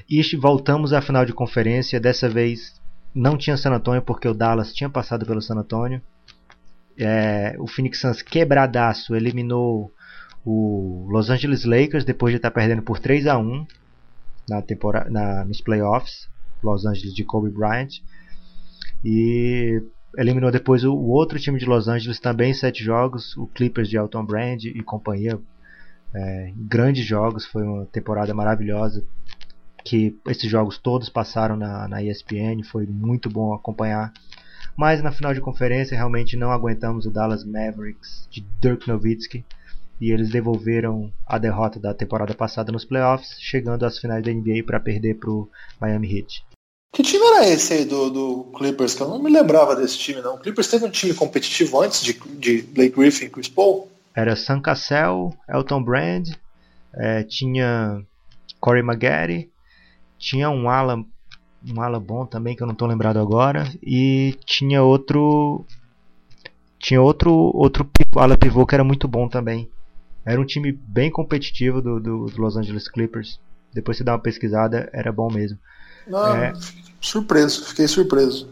E 0.08 0.20
voltamos 0.36 0.92
à 0.92 1.00
final 1.00 1.24
de 1.24 1.32
conferência, 1.32 2.00
dessa 2.00 2.28
vez 2.28 2.80
não 3.14 3.36
tinha 3.36 3.56
San 3.56 3.72
Antonio 3.72 4.02
porque 4.02 4.28
o 4.28 4.34
Dallas 4.34 4.72
tinha 4.72 4.90
passado 4.90 5.24
pelo 5.24 5.40
San 5.40 5.56
Antonio. 5.56 6.02
É, 6.98 7.54
o 7.58 7.66
Phoenix 7.66 8.00
Suns 8.00 8.22
quebradaço 8.22 9.14
eliminou 9.14 9.92
o 10.46 11.08
Los 11.10 11.28
Angeles 11.28 11.64
Lakers 11.64 12.04
depois 12.04 12.32
de 12.32 12.36
estar 12.36 12.52
perdendo 12.52 12.80
por 12.80 13.00
3 13.00 13.26
a 13.26 13.36
1 13.36 13.66
na 14.48 14.62
temporada, 14.62 15.10
na, 15.10 15.44
nos 15.44 15.60
playoffs. 15.60 16.28
Los 16.62 16.86
Angeles 16.86 17.14
de 17.14 17.24
Kobe 17.24 17.50
Bryant. 17.50 18.00
E 19.04 19.82
eliminou 20.16 20.50
depois 20.50 20.84
o, 20.84 20.94
o, 20.94 21.10
outro 21.10 21.38
time 21.38 21.58
de 21.58 21.66
Los 21.66 21.88
Angeles 21.88 22.20
também 22.20 22.50
em 22.50 22.54
sete 22.54 22.82
jogos, 22.82 23.36
o 23.36 23.46
Clippers 23.48 23.88
de 23.88 23.96
Elton 23.96 24.24
Brand 24.24 24.64
e 24.64 24.82
companhia. 24.82 25.38
É, 26.14 26.52
grandes 26.56 27.04
jogos, 27.04 27.44
foi 27.44 27.64
uma 27.64 27.84
temporada 27.86 28.32
maravilhosa 28.32 29.04
que 29.84 30.18
esses 30.26 30.50
jogos 30.50 30.78
todos 30.78 31.08
passaram 31.08 31.56
na, 31.56 31.86
na 31.86 32.02
ESPN, 32.02 32.62
foi 32.64 32.86
muito 32.86 33.28
bom 33.28 33.52
acompanhar. 33.52 34.12
Mas 34.76 35.02
na 35.02 35.12
final 35.12 35.34
de 35.34 35.40
conferência 35.40 35.96
realmente 35.96 36.36
não 36.36 36.50
aguentamos 36.50 37.04
o 37.04 37.10
Dallas 37.10 37.44
Mavericks 37.44 38.28
de 38.30 38.44
Dirk 38.60 38.88
Nowitzki 38.88 39.44
e 40.00 40.10
eles 40.10 40.30
devolveram 40.30 41.12
a 41.26 41.38
derrota 41.38 41.78
da 41.80 41.94
temporada 41.94 42.34
passada 42.34 42.72
nos 42.72 42.84
playoffs, 42.84 43.36
chegando 43.40 43.84
às 43.84 43.98
finais 43.98 44.24
da 44.24 44.32
NBA 44.32 44.62
para 44.64 44.80
perder 44.80 45.14
para 45.14 45.30
o 45.30 45.48
Miami 45.80 46.18
Heat. 46.18 46.44
Que 46.92 47.02
time 47.02 47.24
era 47.24 47.46
esse 47.46 47.72
aí 47.74 47.84
do, 47.84 48.10
do 48.10 48.44
Clippers? 48.56 48.94
Que 48.94 49.02
eu 49.02 49.08
não 49.08 49.22
me 49.22 49.30
lembrava 49.30 49.76
desse 49.76 49.98
time, 49.98 50.22
não. 50.22 50.36
O 50.36 50.38
Clippers 50.38 50.68
teve 50.68 50.84
um 50.84 50.90
time 50.90 51.12
competitivo 51.12 51.82
antes 51.82 52.02
de, 52.02 52.14
de 52.38 52.62
Blake 52.62 52.96
Griffin 52.96 53.26
e 53.26 53.28
Chris 53.28 53.48
Paul? 53.48 53.90
Era 54.14 54.34
Sam 54.34 54.60
Cassell, 54.60 55.36
Elton 55.46 55.82
Brand, 55.82 56.30
é, 56.94 57.22
tinha 57.22 58.02
Corey 58.58 58.82
Maggette, 58.82 59.50
tinha 60.18 60.48
um 60.48 60.70
ala, 60.70 61.04
um 61.68 61.82
ala 61.82 62.00
bom 62.00 62.24
também 62.24 62.56
que 62.56 62.62
eu 62.62 62.66
não 62.66 62.72
estou 62.72 62.88
lembrado 62.88 63.18
agora, 63.18 63.70
e 63.82 64.34
tinha 64.46 64.82
outro 64.82 65.66
tinha 66.78 67.02
outro 67.02 67.32
outro 67.54 67.88
ala 68.16 68.38
pivô 68.38 68.64
que 68.64 68.74
era 68.74 68.84
muito 68.84 69.06
bom 69.06 69.28
também. 69.28 69.70
Era 70.26 70.40
um 70.40 70.44
time 70.44 70.72
bem 70.72 71.08
competitivo 71.08 71.80
do, 71.80 72.00
do, 72.00 72.26
do 72.26 72.42
Los 72.42 72.56
Angeles 72.56 72.88
Clippers 72.88 73.38
Depois 73.72 73.96
você 73.96 74.02
dá 74.02 74.12
uma 74.12 74.18
pesquisada, 74.18 74.90
era 74.92 75.12
bom 75.12 75.32
mesmo. 75.32 75.56
Não, 76.06 76.34
é, 76.34 76.52
surpreso, 77.00 77.64
fiquei 77.66 77.86
surpreso. 77.86 78.48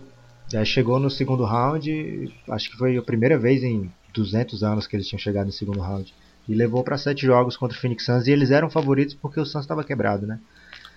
É, 0.52 0.64
chegou 0.64 1.00
no 1.00 1.10
segundo 1.10 1.44
round, 1.44 2.32
acho 2.48 2.70
que 2.70 2.76
foi 2.76 2.96
a 2.96 3.02
primeira 3.02 3.36
vez 3.36 3.64
em 3.64 3.90
200 4.12 4.62
anos 4.62 4.86
que 4.86 4.94
eles 4.94 5.08
tinham 5.08 5.18
chegado 5.18 5.46
no 5.46 5.52
segundo 5.52 5.80
round. 5.80 6.14
E 6.48 6.54
levou 6.54 6.84
para 6.84 6.98
sete 6.98 7.26
jogos 7.26 7.56
contra 7.56 7.76
o 7.76 7.80
Phoenix 7.80 8.04
Suns 8.04 8.26
e 8.26 8.30
eles 8.30 8.50
eram 8.50 8.70
favoritos 8.70 9.14
porque 9.14 9.40
o 9.40 9.46
Suns 9.46 9.64
estava 9.64 9.82
quebrado, 9.82 10.26
né? 10.26 10.38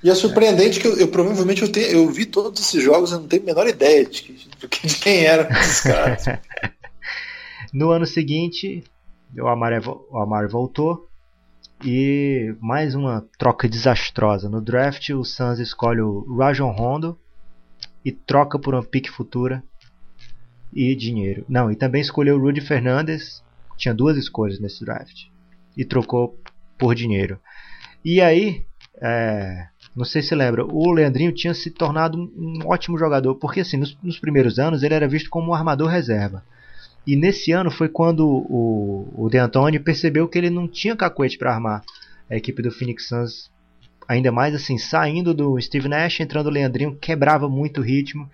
E 0.04 0.10
é 0.10 0.16
surpreendente 0.16 0.78
é. 0.78 0.82
que 0.82 0.88
eu, 0.88 0.98
eu 0.98 1.08
provavelmente 1.08 1.64
eu, 1.64 1.72
tenho, 1.72 1.88
eu 1.88 2.10
vi 2.10 2.26
todos 2.26 2.62
esses 2.62 2.84
jogos 2.84 3.12
e 3.12 3.14
não 3.14 3.28
tenho 3.28 3.42
a 3.42 3.46
menor 3.46 3.68
ideia 3.68 4.06
de, 4.06 4.22
de, 4.22 4.48
de 4.60 4.96
quem 4.98 5.26
eram 5.26 5.50
esses 5.50 5.82
caras. 5.82 6.26
no 7.74 7.90
ano 7.90 8.06
seguinte, 8.06 8.84
o 9.36 9.48
Amar, 9.48 9.74
o 9.88 10.20
Amar 10.20 10.48
voltou 10.48 11.08
e 11.84 12.56
mais 12.60 12.96
uma 12.96 13.26
troca 13.38 13.68
desastrosa. 13.68 14.50
No 14.50 14.62
draft, 14.62 15.10
o 15.10 15.24
Suns 15.24 15.60
escolhe 15.60 16.02
o 16.02 16.36
Rajon 16.38 16.72
Rondo 16.72 17.18
e 18.04 18.12
troca 18.12 18.58
por 18.58 18.74
uma 18.74 18.84
pique 18.84 19.10
futura 19.10 19.64
e 20.74 20.96
dinheiro. 20.96 21.46
Não, 21.48 21.72
e 21.72 21.76
também 21.76 22.02
escolheu 22.02 22.36
o 22.36 22.40
Rudy 22.40 22.62
Fernandes. 22.62 23.44
Tinha 23.76 23.94
duas 23.94 24.18
escolhas 24.18 24.60
nesse 24.60 24.84
draft 24.84 25.26
e 25.76 25.86
trocou 25.86 26.40
por 26.78 26.96
dinheiro. 26.96 27.40
E 28.04 28.22
aí, 28.22 28.66
é, 29.02 29.68
não 29.96 30.06
sei 30.06 30.22
se 30.22 30.34
lembra, 30.34 30.66
o 30.66 30.92
Leandrinho 30.92 31.32
tinha 31.32 31.54
se 31.54 31.70
tornado 31.70 32.18
um, 32.18 32.62
um 32.64 32.68
ótimo 32.68 32.98
jogador, 32.98 33.36
porque 33.36 33.62
assim, 33.62 33.78
nos, 33.78 33.98
nos, 34.02 34.20
primeiros 34.20 34.58
anos 34.58 34.82
ele 34.84 34.94
era 34.94 35.08
visto 35.08 35.30
como 35.30 35.52
um 35.52 35.54
armador 35.54 35.88
reserva. 35.88 36.44
E 37.08 37.16
nesse 37.16 37.54
ano 37.54 37.72
foi 37.72 37.88
quando 37.88 38.28
o, 38.28 39.08
o 39.16 39.30
De 39.30 39.38
Antoni 39.38 39.80
percebeu 39.80 40.28
que 40.28 40.38
ele 40.38 40.50
não 40.50 40.68
tinha 40.68 40.94
cacuete 40.94 41.38
para 41.38 41.54
armar 41.54 41.82
a 42.30 42.36
equipe 42.36 42.62
do 42.62 42.70
Phoenix 42.70 43.08
Suns. 43.08 43.50
Ainda 44.10 44.30
mais 44.30 44.54
assim, 44.54 44.78
saindo 44.78 45.34
do 45.34 45.60
Steve 45.62 45.88
Nash, 45.88 46.20
entrando 46.20 46.48
o 46.48 46.52
Leandrinho, 46.52 46.98
quebrava 46.98 47.48
muito 47.48 47.80
o 47.80 47.84
ritmo. 47.84 48.30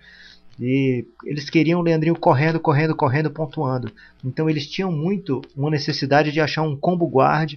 E 0.58 1.06
eles 1.24 1.48
queriam 1.48 1.78
o 1.78 1.82
Leandrinho 1.84 2.16
correndo, 2.18 2.58
correndo, 2.58 2.96
correndo, 2.96 3.30
pontuando. 3.30 3.92
Então 4.24 4.50
eles 4.50 4.66
tinham 4.66 4.90
muito 4.90 5.40
uma 5.56 5.70
necessidade 5.70 6.32
de 6.32 6.40
achar 6.40 6.62
um 6.62 6.76
combo 6.76 7.06
guard 7.06 7.54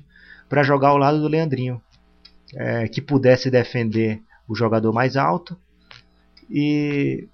para 0.47 0.61
jogar 0.61 0.89
ao 0.89 0.97
lado 0.97 1.19
do 1.19 1.27
Leandrinho, 1.27 1.81
é, 2.55 2.87
que 2.87 3.01
pudesse 3.01 3.49
defender 3.49 4.21
o 4.47 4.55
jogador 4.55 4.93
mais 4.93 5.17
alto. 5.17 5.57
E 6.49 7.27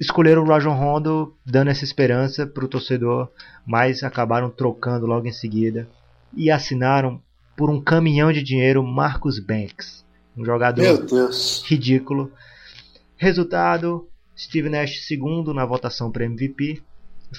escolheram 0.00 0.42
o 0.42 0.46
Rajon 0.46 0.74
Rondo, 0.74 1.36
dando 1.44 1.68
essa 1.68 1.84
esperança 1.84 2.46
para 2.46 2.64
o 2.64 2.68
torcedor, 2.68 3.30
mas 3.66 4.02
acabaram 4.02 4.50
trocando 4.50 5.06
logo 5.06 5.26
em 5.26 5.32
seguida 5.32 5.88
e 6.34 6.50
assinaram 6.50 7.22
por 7.56 7.68
um 7.68 7.80
caminhão 7.80 8.32
de 8.32 8.42
dinheiro 8.42 8.82
Marcus 8.82 9.38
Banks, 9.38 10.04
um 10.36 10.44
jogador 10.44 11.06
ridículo. 11.64 12.32
Resultado: 13.16 14.08
Steve 14.36 14.70
Nash 14.70 15.06
segundo 15.06 15.52
na 15.52 15.66
votação 15.66 16.10
para 16.10 16.24
MVP. 16.24 16.82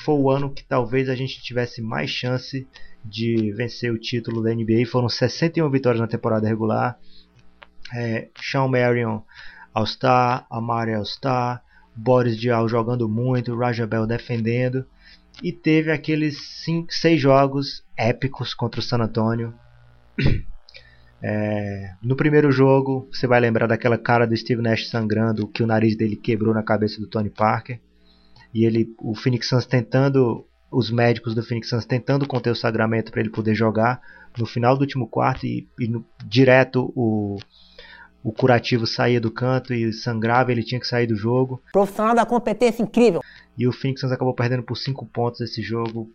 Foi 0.05 0.15
o 0.15 0.29
ano 0.29 0.53
que 0.53 0.63
talvez 0.63 1.09
a 1.09 1.15
gente 1.15 1.41
tivesse 1.41 1.81
mais 1.81 2.09
chance 2.09 2.67
de 3.03 3.51
vencer 3.53 3.91
o 3.91 3.97
título 3.97 4.41
da 4.41 4.53
NBA. 4.53 4.85
Foram 4.89 5.09
61 5.09 5.69
vitórias 5.69 5.99
na 5.99 6.07
temporada 6.07 6.47
regular. 6.47 6.97
É, 7.93 8.29
Sean 8.39 8.67
Marion 8.67 9.21
All-Star, 9.73 10.45
Amari 10.49 10.93
All-Star, 10.93 11.61
Boris 11.95 12.37
Diaw 12.37 12.67
jogando 12.67 13.07
muito, 13.07 13.55
Raja 13.55 13.85
Bell 13.85 14.07
defendendo. 14.07 14.85
E 15.41 15.51
teve 15.51 15.91
aqueles 15.91 16.63
6 16.89 17.19
jogos 17.19 17.83
épicos 17.97 18.53
contra 18.53 18.79
o 18.79 18.83
San 18.83 18.99
Antonio. 18.99 19.53
É, 21.23 21.93
no 22.01 22.15
primeiro 22.15 22.51
jogo, 22.51 23.07
você 23.11 23.27
vai 23.27 23.39
lembrar 23.39 23.67
daquela 23.67 23.95
cara 23.95 24.25
do 24.25 24.35
Steve 24.35 24.59
Nash 24.59 24.89
sangrando, 24.89 25.47
que 25.47 25.61
o 25.61 25.67
nariz 25.67 25.95
dele 25.95 26.15
quebrou 26.15 26.51
na 26.51 26.63
cabeça 26.63 26.99
do 26.99 27.05
Tony 27.05 27.29
Parker. 27.29 27.79
E 28.51 28.65
ele, 28.65 28.93
o 28.99 29.13
Phoenix 29.13 29.47
Suns 29.47 29.67
tentando, 29.67 30.45
os 30.71 30.89
médicos 30.89 31.35
do 31.35 31.43
Phoenix 31.43 31.69
Suns 31.69 31.85
tentando 31.85 32.27
conter 32.27 32.49
o 32.49 32.55
sagramento 32.55 33.11
para 33.11 33.21
ele 33.21 33.29
poder 33.29 33.53
jogar. 33.53 34.01
No 34.35 34.47
final 34.47 34.75
do 34.75 34.81
último 34.81 35.07
quarto 35.07 35.45
e, 35.45 35.67
e 35.79 35.87
no, 35.87 36.03
direto 36.25 36.91
o, 36.95 37.37
o 38.23 38.31
curativo 38.31 38.85
saía 38.85 39.19
do 39.19 39.31
canto 39.31 39.73
e 39.73 39.91
sangrava, 39.91 40.51
ele 40.51 40.63
tinha 40.63 40.79
que 40.79 40.87
sair 40.87 41.07
do 41.07 41.15
jogo. 41.15 41.61
Profissional 41.71 42.15
da 42.15 42.25
competência 42.25 42.83
incrível. 42.83 43.21
E 43.57 43.67
o 43.67 43.71
Phoenix 43.71 44.01
Suns 44.01 44.11
acabou 44.11 44.33
perdendo 44.33 44.63
por 44.63 44.75
5 44.77 45.05
pontos 45.07 45.41
esse 45.41 45.61
jogo 45.61 46.09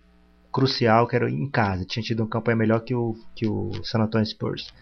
crucial, 0.53 1.07
que 1.07 1.17
era 1.17 1.29
em 1.29 1.51
casa. 1.51 1.85
Tinha 1.85 2.03
tido 2.03 2.21
uma 2.21 2.29
campanha 2.29 2.57
melhor 2.57 2.81
que 2.81 2.95
o, 2.95 3.17
que 3.35 3.47
o 3.47 3.73
San 3.85 4.01
Antonio 4.01 4.27
Spurs. 4.27 4.73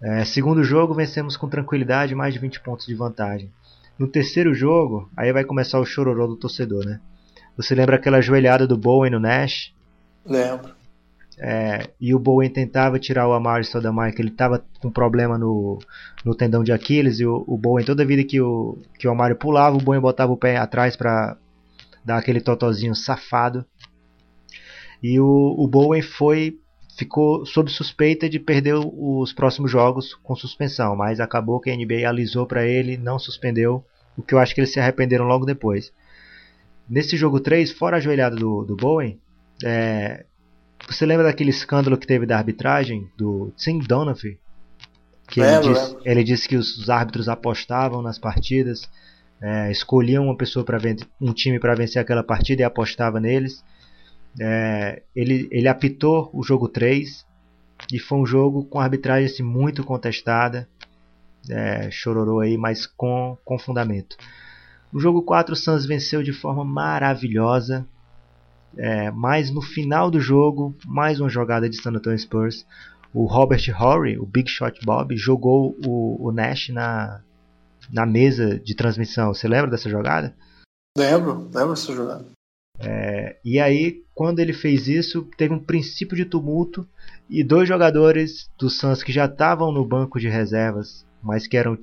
É, 0.00 0.24
segundo 0.24 0.62
jogo, 0.62 0.94
vencemos 0.94 1.36
com 1.36 1.48
tranquilidade, 1.48 2.14
mais 2.14 2.32
de 2.32 2.40
20 2.40 2.60
pontos 2.60 2.86
de 2.86 2.94
vantagem. 2.94 3.50
No 3.98 4.06
terceiro 4.06 4.54
jogo, 4.54 5.10
aí 5.16 5.32
vai 5.32 5.44
começar 5.44 5.80
o 5.80 5.84
chororô 5.84 6.26
do 6.26 6.36
torcedor, 6.36 6.84
né? 6.84 7.00
Você 7.56 7.74
lembra 7.74 7.96
aquela 7.96 8.20
joelhada 8.20 8.66
do 8.66 8.76
Bowen 8.76 9.10
no 9.10 9.20
Nash? 9.20 9.72
Lembro. 10.26 10.74
É, 11.38 11.90
e 12.00 12.14
o 12.14 12.18
Bowen 12.18 12.48
tentava 12.48 12.98
tirar 12.98 13.26
o 13.28 13.32
Amari 13.32 13.64
Stoudemire, 13.64 14.14
que 14.14 14.22
ele 14.22 14.28
estava 14.28 14.64
com 14.80 14.90
problema 14.90 15.36
no, 15.36 15.78
no 16.24 16.34
tendão 16.34 16.62
de 16.62 16.72
Aquiles, 16.72 17.18
e 17.18 17.26
o, 17.26 17.44
o 17.46 17.58
Bowen, 17.58 17.84
toda 17.84 18.04
vida 18.04 18.22
que 18.22 18.40
o, 18.40 18.78
que 18.98 19.08
o 19.08 19.10
Amari 19.10 19.34
pulava, 19.34 19.76
o 19.76 19.80
Bowen 19.80 20.00
botava 20.00 20.32
o 20.32 20.36
pé 20.36 20.56
atrás 20.56 20.96
para 20.96 21.36
dar 22.04 22.18
aquele 22.18 22.40
totozinho 22.40 22.94
safado. 22.94 23.64
E 25.02 25.18
o, 25.18 25.54
o 25.58 25.66
Bowen 25.66 26.02
foi 26.02 26.58
ficou 26.96 27.44
sob 27.44 27.70
suspeita 27.70 28.28
de 28.28 28.38
perder 28.38 28.74
os 28.76 29.32
próximos 29.32 29.70
jogos 29.70 30.14
com 30.14 30.36
suspensão, 30.36 30.94
mas 30.94 31.18
acabou 31.18 31.58
que 31.58 31.68
a 31.68 31.76
NBA 31.76 32.08
alisou 32.08 32.46
para 32.46 32.64
ele, 32.64 32.96
não 32.96 33.18
suspendeu, 33.18 33.84
o 34.16 34.22
que 34.22 34.32
eu 34.32 34.38
acho 34.38 34.54
que 34.54 34.60
eles 34.60 34.72
se 34.72 34.78
arrependeram 34.78 35.24
logo 35.24 35.44
depois. 35.44 35.92
Nesse 36.88 37.16
jogo 37.16 37.40
3, 37.40 37.72
fora 37.72 37.96
a 37.96 38.00
joelhada 38.00 38.36
do, 38.36 38.64
do 38.64 38.76
Bowen, 38.76 39.18
é, 39.64 40.24
você 40.88 41.06
lembra 41.06 41.24
daquele 41.24 41.50
escândalo 41.50 41.96
que 41.96 42.06
teve 42.06 42.26
da 42.26 42.36
arbitragem 42.36 43.08
do 43.16 43.52
Tim 43.56 43.78
Donaghy? 43.78 44.38
Que 45.28 45.40
ele, 45.40 45.60
disse, 45.60 45.96
ele 46.04 46.24
disse 46.24 46.48
que 46.48 46.56
os, 46.56 46.76
os, 46.76 46.90
árbitros 46.90 47.28
apostavam 47.28 48.02
nas 48.02 48.18
partidas, 48.18 48.88
é, 49.40 49.70
escolhiam 49.70 50.24
uma 50.24 50.36
pessoa 50.36 50.64
para 50.64 50.78
um 51.20 51.32
time 51.32 51.58
para 51.58 51.74
vencer 51.74 52.00
aquela 52.00 52.22
partida 52.22 52.62
e 52.62 52.64
apostava 52.64 53.18
neles. 53.18 53.64
É, 54.38 55.02
ele, 55.14 55.48
ele 55.50 55.68
apitou 55.68 56.30
o 56.32 56.42
jogo 56.42 56.68
3 56.68 57.24
e 57.92 57.98
foi 57.98 58.18
um 58.18 58.26
jogo 58.26 58.64
com 58.64 58.78
arbitragem 58.78 59.26
assim, 59.26 59.42
muito 59.42 59.82
contestada. 59.82 60.68
É, 61.48 61.90
chororou 61.90 62.40
aí, 62.40 62.56
mas 62.56 62.86
com, 62.86 63.36
com 63.44 63.58
fundamento. 63.58 64.16
No 64.92 65.00
jogo 65.00 65.22
4 65.22 65.54
o 65.54 65.56
Suns 65.56 65.84
venceu 65.84 66.22
de 66.22 66.32
forma 66.32 66.64
maravilhosa. 66.64 67.86
É, 68.76 69.10
mas 69.10 69.50
no 69.50 69.62
final 69.62 70.10
do 70.10 70.20
jogo, 70.20 70.74
mais 70.84 71.20
uma 71.20 71.28
jogada 71.28 71.68
de 71.68 71.80
San 71.80 71.90
Antonio 71.90 72.18
Spurs. 72.18 72.66
O 73.12 73.26
Robert 73.26 73.62
Horry, 73.80 74.18
o 74.18 74.26
Big 74.26 74.50
Shot 74.50 74.80
Bob, 74.84 75.16
jogou 75.16 75.76
o, 75.86 76.28
o 76.28 76.32
Nash 76.32 76.70
na, 76.70 77.22
na 77.92 78.04
mesa 78.04 78.58
de 78.58 78.74
transmissão. 78.74 79.32
Você 79.32 79.46
lembra 79.46 79.70
dessa 79.70 79.88
jogada? 79.88 80.34
Lembro, 80.98 81.48
lembro 81.54 81.70
dessa 81.70 81.94
jogada. 81.94 82.26
É, 82.80 83.36
e 83.44 83.60
aí, 83.60 84.02
quando 84.14 84.40
ele 84.40 84.52
fez 84.52 84.88
isso, 84.88 85.28
teve 85.36 85.54
um 85.54 85.62
princípio 85.62 86.16
de 86.16 86.24
tumulto 86.24 86.86
e 87.30 87.44
dois 87.44 87.68
jogadores 87.68 88.50
do 88.58 88.68
Suns 88.68 89.02
que 89.02 89.12
já 89.12 89.26
estavam 89.26 89.72
no 89.72 89.86
banco 89.86 90.18
de 90.18 90.28
reservas, 90.28 91.06
mas 91.22 91.46
que 91.46 91.56
eram 91.56 91.78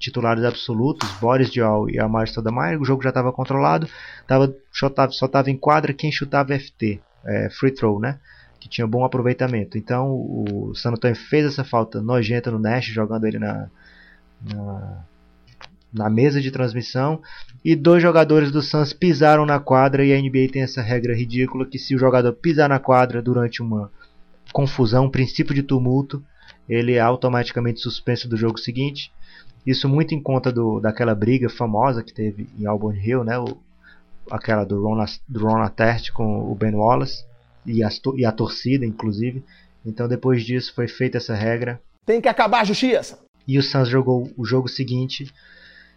titulares 0.00 0.42
absolutos, 0.44 1.08
Boris 1.20 1.50
Diaw 1.50 1.88
e 1.88 2.00
Amar 2.00 2.26
Stoudemire, 2.26 2.78
o 2.78 2.84
jogo 2.84 3.02
já 3.02 3.10
estava 3.10 3.32
controlado, 3.32 3.86
tava, 4.26 4.52
só 4.72 4.88
estava 5.26 5.50
em 5.50 5.56
quadra 5.56 5.92
quem 5.92 6.10
chutava 6.10 6.58
FT, 6.58 7.00
é, 7.24 7.50
free 7.50 7.70
throw, 7.70 8.00
né? 8.00 8.18
Que 8.58 8.68
tinha 8.68 8.86
bom 8.86 9.04
aproveitamento. 9.04 9.78
Então 9.78 10.10
o 10.10 10.72
San 10.74 10.90
Antonio 10.90 11.16
fez 11.16 11.46
essa 11.46 11.62
falta 11.62 12.02
nojenta 12.02 12.50
no 12.50 12.58
Nash, 12.58 12.86
jogando 12.86 13.26
ele 13.26 13.38
na, 13.38 13.68
na 14.42 15.04
na 15.92 16.08
mesa 16.08 16.40
de 16.40 16.50
transmissão 16.50 17.20
e 17.64 17.74
dois 17.74 18.02
jogadores 18.02 18.50
do 18.50 18.62
Suns 18.62 18.92
pisaram 18.92 19.44
na 19.44 19.58
quadra 19.58 20.04
e 20.04 20.12
a 20.12 20.20
NBA 20.20 20.52
tem 20.52 20.62
essa 20.62 20.80
regra 20.80 21.14
ridícula 21.14 21.66
que 21.66 21.78
se 21.78 21.94
o 21.94 21.98
jogador 21.98 22.32
pisar 22.32 22.68
na 22.68 22.78
quadra 22.78 23.20
durante 23.20 23.60
uma 23.60 23.90
confusão, 24.52 25.06
um 25.06 25.10
princípio 25.10 25.54
de 25.54 25.62
tumulto, 25.62 26.22
ele 26.68 26.94
é 26.94 27.00
automaticamente 27.00 27.80
suspenso 27.80 28.28
do 28.28 28.36
jogo 28.36 28.58
seguinte. 28.58 29.12
Isso 29.66 29.88
muito 29.88 30.14
em 30.14 30.22
conta 30.22 30.50
do, 30.50 30.80
daquela 30.80 31.14
briga 31.14 31.48
famosa 31.48 32.02
que 32.02 32.12
teve 32.12 32.48
em 32.58 32.66
Auburn 32.66 32.98
Hill, 32.98 33.24
né? 33.24 33.38
O, 33.38 33.58
aquela 34.30 34.64
do 34.64 34.82
Ron, 34.82 35.04
do 35.28 35.46
Ron 35.46 35.62
Atert 35.62 36.12
com 36.12 36.50
o 36.50 36.54
Ben 36.54 36.74
Wallace 36.74 37.24
e, 37.66 37.82
as, 37.82 38.00
e 38.16 38.24
a 38.24 38.32
torcida, 38.32 38.86
inclusive. 38.86 39.44
Então, 39.84 40.08
depois 40.08 40.44
disso, 40.44 40.74
foi 40.74 40.88
feita 40.88 41.18
essa 41.18 41.34
regra. 41.34 41.80
Tem 42.04 42.20
que 42.20 42.28
acabar 42.28 42.60
a 42.60 42.64
justiça! 42.64 43.18
E 43.46 43.58
o 43.58 43.62
Suns 43.62 43.88
jogou 43.88 44.30
o 44.36 44.44
jogo 44.44 44.68
seguinte 44.68 45.32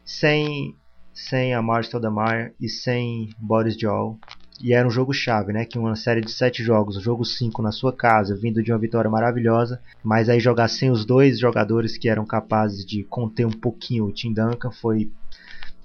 sem, 0.05 0.75
sem 1.13 1.53
a 1.53 1.62
Marcel 1.62 2.00
Stoudemire 2.00 2.53
e 2.60 2.70
sem 2.70 3.29
Boris 3.38 3.77
Joel. 3.77 4.17
E 4.62 4.74
era 4.74 4.88
um 4.88 4.92
jogo 4.92 5.14
chave, 5.14 5.52
né? 5.52 5.66
Que 5.66 5.78
uma 5.78 5.96
série 5.96 6.22
de 6.22 6.32
sete 6.32 6.64
jogos, 6.64 6.98
o 6.98 7.02
jogo 7.02 7.26
5 7.26 7.62
na 7.62 7.72
sua 7.72 7.92
casa, 7.92 8.36
vindo 8.36 8.62
de 8.62 8.72
uma 8.72 8.80
vitória 8.80 9.10
maravilhosa, 9.10 9.82
mas 10.04 10.30
aí 10.30 10.40
jogar 10.40 10.68
sem 10.68 10.92
os 10.92 11.06
dois 11.06 11.40
jogadores 11.40 11.98
que 11.98 12.10
eram 12.10 12.26
capazes 12.26 12.86
de 12.86 13.04
conter 13.04 13.46
um 13.46 13.52
pouquinho 13.52 14.06
o 14.06 14.12
Tim 14.12 14.34
Duncan 14.34 14.72
foi 14.72 15.12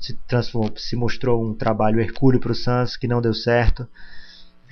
se 0.00 0.14
transformou, 0.28 0.72
se 0.76 0.94
mostrou 0.94 1.44
um 1.44 1.54
trabalho 1.54 2.00
hercúleo 2.00 2.40
para 2.40 2.52
o 2.52 2.54
Suns 2.54 2.96
que 2.96 3.08
não 3.08 3.20
deu 3.20 3.34
certo. 3.34 3.88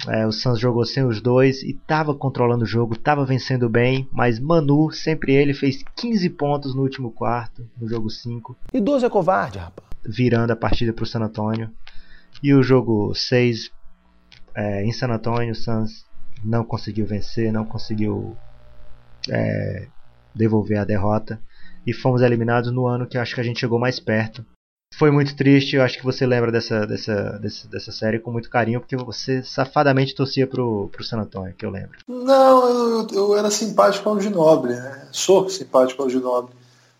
É, 0.07 0.26
o 0.26 0.31
Suns 0.31 0.61
jogou 0.61 0.85
sem 0.85 1.05
os 1.05 1.21
dois 1.21 1.62
e 1.62 1.71
estava 1.71 2.15
controlando 2.15 2.65
o 2.65 2.67
jogo, 2.67 2.93
estava 2.93 3.25
vencendo 3.25 3.69
bem, 3.69 4.07
mas 4.12 4.38
Manu, 4.38 4.91
sempre 4.93 5.33
ele, 5.33 5.55
fez 5.55 5.83
15 5.97 6.31
pontos 6.31 6.75
no 6.75 6.83
último 6.83 7.11
quarto, 7.11 7.69
no 7.81 7.88
jogo 7.88 8.11
5. 8.11 8.57
Idoso 8.75 9.07
é 9.07 9.11
covarde, 9.11 9.59
rapaz. 9.59 9.88
Virando 10.05 10.53
a 10.53 10.57
partida 10.57 10.93
para 10.93 11.03
o 11.03 11.07
San 11.07 11.21
Antonio. 11.21 11.71
E 12.43 12.53
o 12.53 12.62
jogo 12.62 13.15
6 13.15 13.71
é, 14.56 14.82
em 14.82 14.92
San 14.92 15.08
Antonio, 15.08 15.52
o 15.52 15.54
Suns 15.54 16.06
não 16.42 16.64
conseguiu 16.64 17.06
vencer, 17.06 17.52
não 17.52 17.64
conseguiu 17.64 18.36
é, 19.30 19.86
devolver 20.34 20.78
a 20.78 20.84
derrota. 20.84 21.40
E 21.86 21.92
fomos 21.92 22.22
eliminados 22.22 22.72
no 22.72 22.86
ano 22.86 23.06
que 23.06 23.18
acho 23.18 23.34
que 23.34 23.40
a 23.40 23.44
gente 23.44 23.60
chegou 23.60 23.78
mais 23.78 24.00
perto, 24.00 24.44
foi 24.94 25.10
muito 25.10 25.36
triste. 25.36 25.76
Eu 25.76 25.82
acho 25.82 25.98
que 25.98 26.04
você 26.04 26.26
lembra 26.26 26.50
dessa, 26.50 26.86
dessa, 26.86 27.38
dessa, 27.38 27.68
dessa 27.68 27.92
série 27.92 28.18
com 28.18 28.32
muito 28.32 28.50
carinho, 28.50 28.80
porque 28.80 28.96
você 28.96 29.42
safadamente 29.42 30.14
torcia 30.14 30.46
pro, 30.46 30.88
pro 30.90 31.04
San 31.04 31.18
Antonio, 31.18 31.54
que 31.56 31.64
eu 31.64 31.70
lembro. 31.70 31.98
Não, 32.08 32.68
eu, 32.68 33.06
eu 33.12 33.36
era 33.36 33.50
simpático 33.50 34.08
ao 34.08 34.20
Ginoble, 34.20 34.75
né? 34.75 35.08
Sou 35.12 35.48
simpático 35.48 36.02
ao 36.02 36.10
Ginoble. 36.10 36.54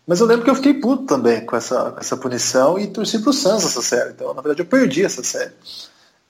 Mas 0.05 0.21
eu 0.21 0.27
lembro 0.27 0.45
que 0.45 0.49
eu 0.49 0.55
fiquei 0.55 0.75
puto 0.75 1.03
também 1.03 1.45
com 1.45 1.55
essa, 1.55 1.91
com 1.91 1.99
essa 1.99 2.15
punição 2.15 2.79
e 2.79 2.87
torci 2.87 3.19
pro 3.19 3.33
Suns 3.33 3.65
essa 3.65 3.81
série. 3.81 4.11
Então, 4.11 4.33
na 4.33 4.41
verdade, 4.41 4.61
eu 4.61 4.65
perdi 4.65 5.03
essa 5.03 5.21
série. 5.21 5.51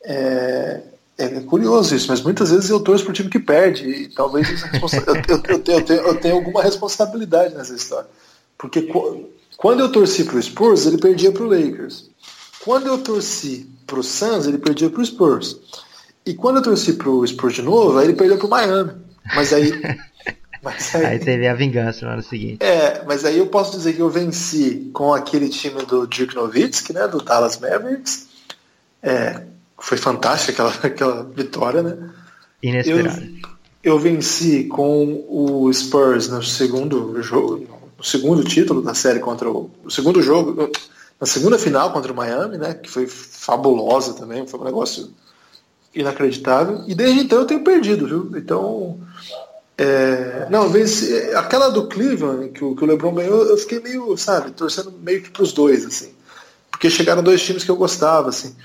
É, 0.04 0.82
é 1.18 1.40
curioso 1.42 1.96
isso, 1.96 2.08
mas 2.10 2.22
muitas 2.22 2.52
vezes 2.52 2.70
eu 2.70 2.80
torço 2.80 3.04
pro 3.04 3.14
time 3.14 3.30
que 3.30 3.40
perde. 3.40 3.90
E 3.90 4.08
talvez 4.10 4.48
eu, 4.50 4.58
eu, 4.58 5.38
eu, 5.38 5.44
eu, 5.76 5.84
tenho, 5.84 6.02
eu 6.02 6.16
tenho 6.20 6.36
alguma 6.36 6.62
responsabilidade 6.62 7.56
nessa 7.56 7.74
história. 7.74 8.08
Porque 8.58 8.90
quando 9.58 9.80
eu 9.80 9.92
torci 9.92 10.24
para 10.24 10.38
o 10.38 10.42
Spurs, 10.42 10.86
ele 10.86 10.98
perdia 10.98 11.32
para 11.32 11.44
o 11.44 11.48
Lakers. 11.48 12.10
Quando 12.64 12.88
eu 12.88 13.00
torci 13.00 13.68
para 13.86 14.00
o 14.00 14.04
Suns, 14.04 14.46
ele 14.46 14.58
perdia 14.58 14.90
para 14.90 15.02
o 15.02 15.06
Spurs. 15.06 15.58
E 16.26 16.34
quando 16.34 16.58
eu 16.58 16.64
torci 16.64 16.94
para 16.94 17.10
o 17.10 17.26
Spurs 17.26 17.56
de 17.56 17.62
novo, 17.62 17.98
aí 17.98 18.06
ele 18.06 18.16
perdeu 18.16 18.38
para 18.38 18.48
o 18.48 18.50
Miami. 18.50 18.92
Mas 19.34 19.54
aí, 19.54 19.72
mas 20.62 20.94
aí, 20.96 21.06
aí. 21.06 21.20
teve 21.20 21.48
a 21.48 21.54
vingança 21.54 22.06
no 22.06 22.12
ano 22.12 22.24
seguinte. 22.24 22.64
É, 22.64 23.04
mas 23.06 23.26
aí 23.26 23.38
eu 23.38 23.48
posso 23.48 23.72
dizer 23.72 23.94
que 23.94 24.02
eu 24.02 24.10
venci 24.10 24.92
com 24.94 25.14
aquele 25.14 25.50
time 25.50 25.84
do 25.84 26.06
Dirk 26.06 26.36
Nowitzki, 26.36 26.94
né, 26.94 27.08
do 27.08 27.22
Dallas 27.22 27.58
Mavericks. 27.58 28.28
É, 29.02 29.44
foi 29.80 29.98
fantástica 29.98 30.52
aquela, 30.52 30.72
aquela 30.84 31.24
vitória, 31.24 31.84
né? 31.84 32.10
Inesperado. 32.62 33.22
Eu, 33.84 33.94
eu 33.94 34.00
venci 34.00 34.66
com 34.66 35.26
o 35.30 35.72
Spurs 35.72 36.28
no 36.28 36.44
segundo 36.44 37.22
jogo, 37.22 37.66
o 37.98 38.04
segundo 38.04 38.44
título 38.44 38.82
da 38.82 38.94
série 38.94 39.20
contra 39.20 39.50
o, 39.50 39.72
o 39.84 39.90
segundo 39.90 40.22
jogo, 40.22 40.70
na 41.20 41.26
segunda 41.26 41.58
final 41.58 41.92
contra 41.92 42.12
o 42.12 42.16
Miami, 42.16 42.58
né, 42.58 42.74
que 42.76 42.90
foi 42.90 43.08
fabulosa 43.08 44.14
também, 44.14 44.46
foi 44.46 44.60
um 44.60 44.66
negócio 44.66 45.10
inacreditável. 45.94 46.84
E 46.88 46.94
desde 46.94 47.22
então 47.22 47.40
eu 47.40 47.46
tenho 47.46 47.64
perdido, 47.64 48.08
viu? 48.08 48.32
Então, 48.38 49.00
é, 49.78 50.48
não, 50.50 50.70
vez, 50.70 51.12
aquela 51.34 51.70
do 51.70 51.88
Cleveland 51.88 52.50
que 52.50 52.64
o, 52.64 52.76
que 52.76 52.84
o 52.84 52.88
LeBron 52.88 53.14
ganhou, 53.14 53.46
eu 53.46 53.58
fiquei 53.58 53.80
meio, 53.80 54.16
sabe, 54.18 54.52
torcendo 54.52 54.92
meio 54.92 55.22
que 55.24 55.32
para 55.32 55.44
os 55.44 55.54
dois, 55.54 55.86
assim, 55.86 56.12
porque 56.70 56.90
chegaram 56.90 57.24
dois 57.24 57.42
times 57.42 57.64
que 57.64 57.72
eu 57.72 57.76
gostava, 57.76 58.30
assim. 58.30 58.56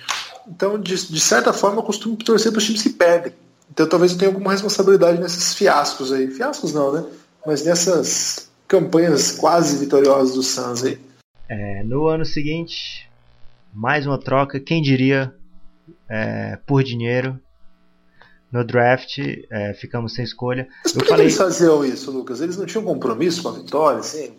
Então, 0.49 0.79
de, 0.79 0.95
de 1.07 1.21
certa 1.21 1.53
forma, 1.53 1.79
eu 1.79 1.85
costumo 1.85 2.17
torcer 2.17 2.51
para 2.51 2.59
os 2.59 2.65
times 2.65 2.83
que 2.83 2.91
perdem. 2.91 3.33
Então, 3.71 3.89
talvez 3.89 4.13
eu 4.13 4.19
tenha 4.19 4.31
alguma 4.31 4.53
responsabilidade 4.53 5.21
nesses 5.21 5.55
fiascos 5.55 6.13
aí. 6.13 6.29
Fiascos 6.29 6.73
não, 6.73 6.93
né? 6.93 7.05
Mas 7.47 7.65
nessas 7.65 8.51
campanhas 8.69 9.33
quase 9.33 9.79
vitoriosas 9.79 10.35
do 10.35 10.43
Suns 10.43 10.85
aí. 10.85 10.99
É, 11.49 11.83
no 11.85 12.07
ano 12.07 12.25
seguinte, 12.25 13.09
mais 13.73 14.07
uma 14.07 14.19
troca, 14.19 14.61
quem 14.61 14.83
diria, 14.83 15.35
é, 16.09 16.59
por 16.67 16.83
dinheiro. 16.83 17.39
No 18.51 18.63
draft, 18.63 19.19
é, 19.51 19.73
ficamos 19.73 20.13
sem 20.13 20.25
escolha. 20.25 20.69
Mas 20.85 20.93
por 20.93 21.03
que 21.05 21.09
falei... 21.09 21.25
eles 21.25 21.39
faziam 21.39 21.83
isso, 21.83 22.11
Lucas? 22.11 22.43
Eles 22.43 22.59
não 22.59 22.67
tinham 22.67 22.85
compromisso 22.85 23.43
com 23.43 23.49
a 23.49 23.53
vitória, 23.53 24.01
assim? 24.01 24.35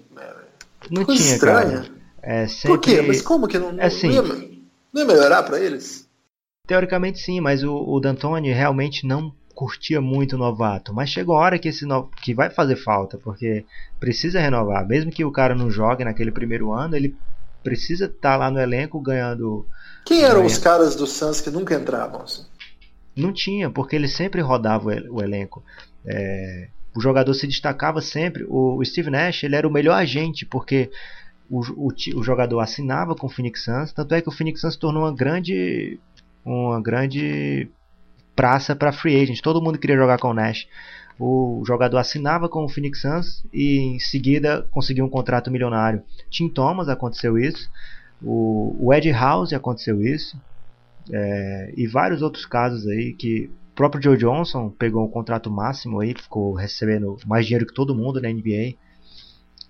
Não 0.92 1.04
Coisa 1.04 1.22
tinha, 1.22 1.34
estranha. 1.34 1.82
cara. 1.82 1.92
É, 2.22 2.48
sempre... 2.48 2.68
Por 2.68 2.80
quê? 2.80 3.02
Mas 3.02 3.22
como 3.22 3.48
que 3.48 3.58
não, 3.58 3.72
não, 3.72 3.84
assim, 3.84 4.08
não, 4.08 4.14
ia, 4.14 4.50
não 4.94 5.02
ia 5.02 5.08
melhorar 5.08 5.44
para 5.44 5.60
eles? 5.60 6.03
Teoricamente 6.66 7.20
sim, 7.20 7.42
mas 7.42 7.62
o, 7.62 7.76
o 7.76 8.00
D'Antoni 8.00 8.50
realmente 8.54 9.06
não 9.06 9.36
curtia 9.54 10.00
muito 10.00 10.38
o 10.38 10.40
novato, 10.40 10.94
mas 10.94 11.10
chegou 11.10 11.36
a 11.36 11.42
hora 11.42 11.60
que 11.60 11.68
esse 11.68 11.86
no... 11.86 12.08
que 12.22 12.34
vai 12.34 12.50
fazer 12.50 12.78
falta, 12.78 13.18
porque 13.18 13.66
precisa 14.00 14.40
renovar, 14.40 14.88
mesmo 14.88 15.12
que 15.12 15.26
o 15.26 15.32
cara 15.32 15.54
não 15.54 15.70
jogue 15.70 16.06
naquele 16.06 16.32
primeiro 16.32 16.72
ano, 16.72 16.96
ele 16.96 17.18
precisa 17.62 18.06
estar 18.06 18.32
tá 18.32 18.38
lá 18.38 18.50
no 18.50 18.62
elenco 18.62 18.98
ganhando. 19.02 19.68
Quem 20.06 20.22
eram 20.22 20.36
ganhando... 20.36 20.52
os 20.52 20.58
caras 20.58 20.96
do 20.96 21.06
Suns 21.06 21.42
que 21.42 21.50
nunca 21.50 21.76
entravam? 21.76 22.22
Assim? 22.22 22.46
Não 23.14 23.34
tinha, 23.34 23.70
porque 23.70 23.98
ele 23.98 24.08
sempre 24.08 24.40
rodava 24.40 24.88
o 24.88 25.22
elenco. 25.22 25.62
É... 26.06 26.70
o 26.96 27.02
jogador 27.02 27.34
se 27.34 27.46
destacava 27.46 28.00
sempre. 28.00 28.46
O 28.48 28.82
Steve 28.86 29.10
Nash 29.10 29.44
ele 29.44 29.58
era 29.58 29.68
o 29.68 29.72
melhor 29.72 29.96
agente, 29.96 30.46
porque 30.46 30.90
o, 31.50 31.60
o, 31.60 31.94
o 32.16 32.24
jogador 32.24 32.62
assinava 32.62 33.16
com 33.16 33.28
o 33.28 33.30
Phoenix 33.30 33.66
Suns, 33.66 33.92
tanto 33.92 34.16
é 34.16 34.22
que 34.22 34.30
o 34.30 34.32
Phoenix 34.32 34.62
Suns 34.62 34.76
se 34.76 34.80
tornou 34.80 35.04
uma 35.04 35.14
grande 35.14 36.00
uma 36.46 36.82
grande 36.82 37.70
praça 38.36 38.76
para 38.76 38.94
free 38.94 39.22
agent. 39.22 39.42
Todo 39.42 39.62
mundo 39.62 39.78
queria 39.78 39.98
jogar 39.98 40.18
com 40.18 40.30
o 40.30 40.34
Nash. 40.34 40.68
O 41.20 41.64
jogador 41.66 41.98
assinava 41.98 42.50
com 42.50 42.66
o 42.66 42.70
Phoenix 42.70 43.02
Suns 43.02 43.46
e 43.54 43.78
em 43.78 44.00
seguida 44.00 44.68
conseguiu 44.72 45.06
um 45.06 45.10
contrato 45.10 45.52
milionário. 45.52 46.04
Tim 46.30 46.50
Thomas 46.50 46.90
aconteceu 46.90 47.38
isso. 47.38 47.70
O, 48.22 48.76
o 48.80 48.94
Ed 48.94 49.12
House 49.12 49.54
aconteceu 49.54 50.02
isso. 50.02 50.38
É, 51.12 51.74
e 51.76 51.86
vários 51.86 52.22
outros 52.22 52.46
casos 52.46 52.88
aí 52.88 53.14
que 53.14 53.52
o 53.72 53.76
próprio 53.76 54.02
Joe 54.02 54.18
Johnson 54.18 54.70
pegou 54.70 55.04
um 55.04 55.10
contrato 55.10 55.52
máximo 55.52 56.00
aí, 56.00 56.14
ficou 56.14 56.54
recebendo 56.54 57.18
mais 57.26 57.46
dinheiro 57.46 57.66
que 57.66 57.74
todo 57.74 57.96
mundo 57.96 58.22
na 58.22 58.30
NBA. 58.30 58.76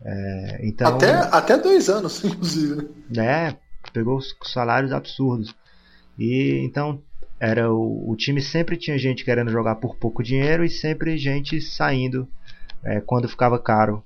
É, 0.05 0.59
então, 0.63 0.95
até, 0.95 1.13
até 1.13 1.57
dois 1.57 1.89
anos, 1.89 2.23
inclusive. 2.25 2.89
Né? 3.09 3.49
É, 3.49 3.57
pegou 3.91 4.19
salários 4.43 4.91
absurdos. 4.91 5.55
E 6.17 6.60
então 6.63 7.02
era 7.39 7.71
o, 7.71 8.12
o, 8.12 8.15
time 8.15 8.41
sempre 8.41 8.78
tinha 8.78 8.97
gente 8.97 9.26
querendo 9.26 9.52
jogar 9.52 9.76
por 9.76 9.97
pouco 9.97 10.23
dinheiro 10.23 10.63
e 10.63 10.69
sempre 10.69 11.17
gente 11.17 11.60
saindo 11.60 12.28
é, 12.84 13.02
quando 13.02 13.28
ficava 13.28 13.60
caro. 13.60 14.04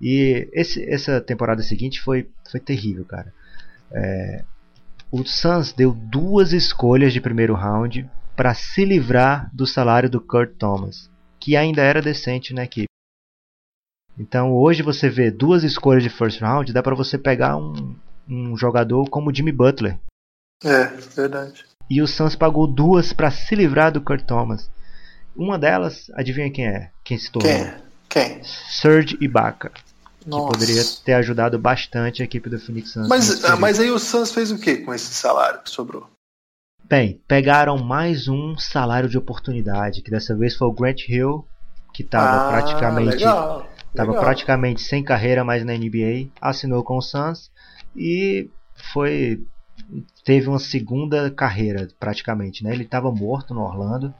E 0.00 0.48
esse, 0.52 0.82
essa 0.90 1.20
temporada 1.20 1.62
seguinte 1.62 2.00
foi, 2.00 2.28
foi 2.50 2.60
terrível, 2.60 3.04
cara. 3.04 3.32
É, 3.90 4.44
o 5.10 5.24
Suns 5.24 5.72
deu 5.72 5.92
duas 5.92 6.52
escolhas 6.52 7.12
de 7.12 7.20
primeiro 7.20 7.54
round 7.54 8.08
para 8.34 8.54
se 8.54 8.84
livrar 8.84 9.50
do 9.54 9.66
salário 9.66 10.08
do 10.08 10.20
Kurt 10.20 10.56
Thomas, 10.56 11.10
que 11.38 11.54
ainda 11.54 11.82
era 11.82 12.00
decente 12.00 12.54
na 12.54 12.64
equipe. 12.64 12.86
Então 14.18 14.52
hoje 14.52 14.82
você 14.82 15.08
vê 15.08 15.30
duas 15.30 15.62
escolhas 15.62 16.02
de 16.02 16.08
first 16.08 16.40
round, 16.40 16.72
dá 16.72 16.82
para 16.82 16.94
você 16.94 17.18
pegar 17.18 17.56
um, 17.56 17.94
um 18.28 18.56
jogador 18.56 19.08
como 19.10 19.34
Jimmy 19.34 19.52
Butler. 19.52 19.98
É, 20.64 20.84
verdade. 21.14 21.64
E 21.90 22.00
o 22.00 22.06
Suns 22.06 22.34
pagou 22.34 22.66
duas 22.66 23.12
para 23.12 23.30
se 23.30 23.54
livrar 23.54 23.92
do 23.92 24.00
Kurt 24.00 24.24
Thomas. 24.24 24.70
Uma 25.36 25.58
delas, 25.58 26.10
adivinha 26.14 26.50
quem 26.50 26.66
é? 26.66 26.90
Quem 27.04 27.18
se 27.18 27.30
tornou? 27.30 27.50
Quem? 27.50 27.74
Quem? 28.08 28.44
Serge 28.44 29.16
Ibaka. 29.20 29.72
Nossa. 30.26 30.46
Que 30.46 30.52
poderia 30.52 30.82
ter 31.04 31.14
ajudado 31.14 31.58
bastante 31.58 32.22
a 32.22 32.24
equipe 32.24 32.48
do 32.48 32.58
Phoenix 32.58 32.92
Suns. 32.92 33.08
Mas, 33.08 33.42
mas 33.58 33.80
aí 33.80 33.90
o 33.90 33.98
Suns 33.98 34.30
fez 34.30 34.50
o 34.50 34.58
que 34.58 34.78
com 34.78 34.94
esse 34.94 35.12
salário 35.12 35.60
que 35.62 35.70
sobrou? 35.70 36.08
Bem, 36.84 37.20
pegaram 37.26 37.78
mais 37.78 38.28
um 38.28 38.56
salário 38.56 39.08
de 39.08 39.16
oportunidade, 39.16 40.02
que 40.02 40.10
dessa 40.10 40.36
vez 40.36 40.54
foi 40.54 40.68
o 40.68 40.72
Grant 40.72 41.08
Hill, 41.08 41.46
que 41.92 42.02
estava 42.02 42.48
ah, 42.48 42.50
praticamente 42.50 43.16
legal, 43.16 43.66
legal. 43.94 44.20
praticamente 44.20 44.82
sem 44.82 45.02
carreira 45.02 45.42
mais 45.42 45.64
na 45.64 45.72
NBA, 45.72 46.28
assinou 46.40 46.84
com 46.84 46.98
o 46.98 47.02
Suns 47.02 47.50
e 47.96 48.50
foi 48.92 49.42
teve 50.24 50.48
uma 50.48 50.58
segunda 50.58 51.30
carreira 51.30 51.88
praticamente, 51.98 52.64
né? 52.64 52.72
Ele 52.72 52.84
estava 52.84 53.10
morto 53.10 53.54
no 53.54 53.62
Orlando, 53.62 54.14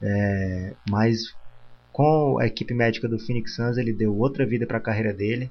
é, 0.00 0.74
mas 0.88 1.34
com 1.92 2.38
a 2.38 2.46
equipe 2.46 2.72
médica 2.74 3.08
do 3.08 3.18
Phoenix 3.18 3.54
Suns 3.54 3.76
ele 3.76 3.92
deu 3.92 4.16
outra 4.16 4.46
vida 4.46 4.66
para 4.66 4.78
a 4.78 4.80
carreira 4.80 5.12
dele 5.12 5.50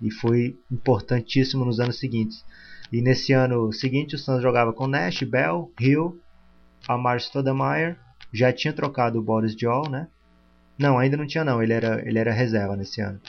e 0.00 0.10
foi 0.10 0.58
importantíssimo 0.70 1.64
nos 1.64 1.80
anos 1.80 1.98
seguintes. 1.98 2.44
E 2.92 3.02
nesse 3.02 3.32
ano 3.32 3.72
seguinte 3.72 4.14
o 4.14 4.18
Suns 4.18 4.42
jogava 4.42 4.72
com 4.72 4.86
Nash, 4.86 5.22
Bell, 5.22 5.72
Hill, 5.80 6.20
Amar 6.86 7.18
Stoudemire, 7.20 7.96
já 8.32 8.52
tinha 8.52 8.72
trocado 8.72 9.18
o 9.18 9.22
Boris 9.22 9.54
Joel, 9.58 9.90
né? 9.90 10.08
Não, 10.78 10.98
ainda 10.98 11.16
não 11.16 11.26
tinha 11.26 11.44
não, 11.44 11.62
ele 11.62 11.72
era, 11.72 12.06
ele 12.06 12.18
era 12.18 12.32
reserva 12.32 12.76
nesse 12.76 13.00
ano. 13.00 13.20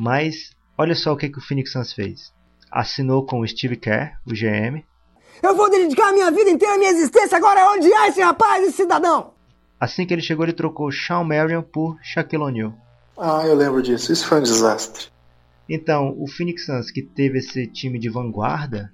Mas 0.00 0.56
olha 0.78 0.94
só 0.94 1.12
o 1.12 1.16
que, 1.16 1.28
que 1.28 1.38
o 1.38 1.42
Phoenix 1.42 1.72
Suns 1.72 1.92
fez. 1.92 2.32
Assinou 2.76 3.24
com 3.24 3.40
o 3.40 3.48
Steve 3.48 3.74
Kerr, 3.74 4.18
o 4.26 4.34
GM, 4.34 4.84
Eu 5.42 5.56
vou 5.56 5.70
dedicar 5.70 6.10
a 6.10 6.12
minha 6.12 6.30
vida 6.30 6.50
inteira, 6.50 6.74
a 6.74 6.78
minha 6.78 6.90
existência 6.90 7.34
agora 7.38 7.58
a 7.58 7.72
odiar 7.72 8.06
esse 8.06 8.20
rapaz, 8.20 8.62
esse 8.64 8.76
cidadão. 8.76 9.32
Assim 9.80 10.04
que 10.04 10.12
ele 10.12 10.20
chegou, 10.20 10.44
ele 10.44 10.52
trocou 10.52 10.92
Sean 10.92 11.24
Marion 11.24 11.62
por 11.62 11.98
Shaquille 12.02 12.42
O'Neal. 12.42 12.74
Ah, 13.16 13.42
eu 13.46 13.54
lembro 13.54 13.82
disso. 13.82 14.12
Isso 14.12 14.28
foi 14.28 14.40
um 14.40 14.42
desastre. 14.42 15.06
Então, 15.66 16.14
o 16.18 16.26
Phoenix 16.26 16.66
Suns, 16.66 16.90
que 16.90 17.00
teve 17.00 17.38
esse 17.38 17.66
time 17.66 17.98
de 17.98 18.10
vanguarda, 18.10 18.92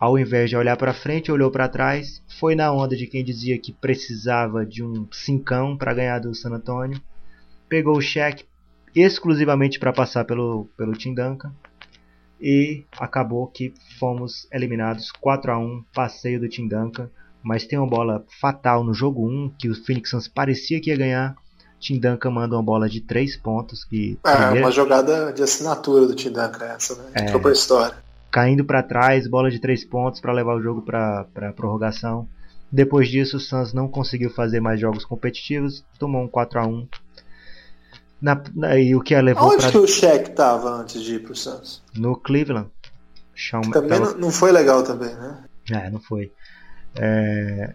ao 0.00 0.18
invés 0.18 0.50
de 0.50 0.56
olhar 0.56 0.76
para 0.76 0.92
frente, 0.92 1.30
olhou 1.30 1.48
para 1.48 1.68
trás, 1.68 2.20
foi 2.40 2.56
na 2.56 2.72
onda 2.72 2.96
de 2.96 3.06
quem 3.06 3.24
dizia 3.24 3.56
que 3.56 3.72
precisava 3.72 4.66
de 4.66 4.82
um 4.82 5.06
cincão 5.12 5.76
para 5.76 5.94
ganhar 5.94 6.18
do 6.18 6.34
San 6.34 6.50
Antonio, 6.50 7.00
pegou 7.68 7.96
o 7.96 8.02
cheque 8.02 8.44
exclusivamente 8.92 9.78
para 9.78 9.92
passar 9.92 10.24
pelo, 10.24 10.68
pelo 10.76 10.94
Tim 10.94 11.14
Duncan 11.14 11.52
e 12.42 12.84
acabou 12.98 13.46
que 13.46 13.72
fomos 14.00 14.48
eliminados 14.52 15.12
4 15.12 15.52
a 15.52 15.58
1 15.58 15.84
passeio 15.94 16.40
do 16.40 16.48
Tim 16.48 16.66
Duncan, 16.66 17.08
mas 17.42 17.64
tem 17.64 17.78
uma 17.78 17.88
bola 17.88 18.24
fatal 18.40 18.82
no 18.82 18.92
jogo 18.92 19.26
1 19.28 19.52
que 19.58 19.68
o 19.68 19.74
Phoenix 19.84 20.10
Suns 20.10 20.26
parecia 20.28 20.80
que 20.80 20.90
ia 20.90 20.96
ganhar. 20.96 21.36
Tim 21.78 21.98
Duncan 21.98 22.30
manda 22.30 22.54
uma 22.56 22.62
bola 22.62 22.88
de 22.88 23.00
3 23.00 23.36
pontos 23.36 23.84
que 23.84 24.18
É, 24.24 24.36
primeira- 24.36 24.66
uma 24.66 24.70
jogada 24.72 25.32
de 25.32 25.42
assinatura 25.42 26.06
do 26.06 26.14
Tim 26.14 26.28
Duncan 26.30 26.64
essa, 26.64 26.94
né? 26.96 27.10
É. 27.14 27.22
Entrou 27.22 27.40
pra 27.40 27.52
história. 27.52 27.96
caindo 28.30 28.64
para 28.64 28.82
trás, 28.82 29.26
bola 29.28 29.50
de 29.50 29.58
3 29.58 29.84
pontos 29.84 30.20
para 30.20 30.32
levar 30.32 30.54
o 30.56 30.62
jogo 30.62 30.80
para 30.82 31.26
prorrogação. 31.54 32.26
Depois 32.70 33.08
disso, 33.08 33.36
o 33.36 33.40
Suns 33.40 33.74
não 33.74 33.86
conseguiu 33.88 34.30
fazer 34.30 34.58
mais 34.58 34.80
jogos 34.80 35.04
competitivos, 35.04 35.84
tomou 35.98 36.22
um 36.22 36.28
4 36.28 36.58
a 36.60 36.66
1 36.66 36.88
na, 38.22 38.40
na- 38.54 38.78
e 38.78 38.94
o 38.94 39.00
que 39.02 39.14
a 39.14 39.20
levou 39.20 39.44
Aonde 39.50 39.56
pra, 39.58 39.70
que 39.72 39.78
o 39.78 39.86
Shaq 39.86 40.30
tava 40.30 40.70
antes 40.70 41.02
de 41.02 41.16
ir 41.16 41.18
pro 41.22 41.34
Suns? 41.34 41.82
no 41.96 42.16
Cleveland. 42.16 42.70
Shawn- 43.34 43.70
Também 43.70 43.98
tava- 44.00 44.14
não, 44.14 44.30
foi 44.30 44.52
legal 44.52 44.82
também, 44.84 45.12
né? 45.14 45.44
É, 45.70 45.90
não 45.90 46.00
foi. 46.00 46.30
É, 46.96 47.74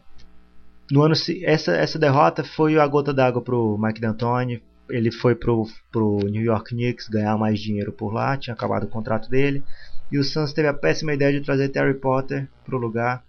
no 0.91 1.01
ano 1.03 1.15
essa 1.43 1.71
essa 1.71 1.99
derrota 1.99 2.43
foi 2.43 2.77
a 2.79 2.87
gota 2.87 3.13
d'água 3.13 3.41
pro 3.41 3.77
Mike 3.79 3.99
D'Antoni. 3.99 4.61
Ele 4.89 5.11
foi 5.11 5.35
pro, 5.35 5.65
pro 5.91 6.19
New 6.19 6.41
York 6.41 6.69
Knicks 6.73 7.09
ganhar 7.09 7.37
mais 7.37 7.59
dinheiro 7.59 7.91
por 7.91 8.13
lá, 8.13 8.37
tinha 8.37 8.53
acabado 8.53 8.83
o 8.85 8.87
contrato 8.89 9.29
dele. 9.29 9.61
E 10.09 10.17
o 10.17 10.23
Suns 10.23 10.53
teve 10.53 10.69
a 10.69 10.73
péssima 10.73 11.13
ideia 11.13 11.33
de 11.37 11.45
trazer 11.45 11.67
Terry 11.69 11.93
Potter 11.95 12.47
pro 12.63 12.77
lugar 12.77 13.21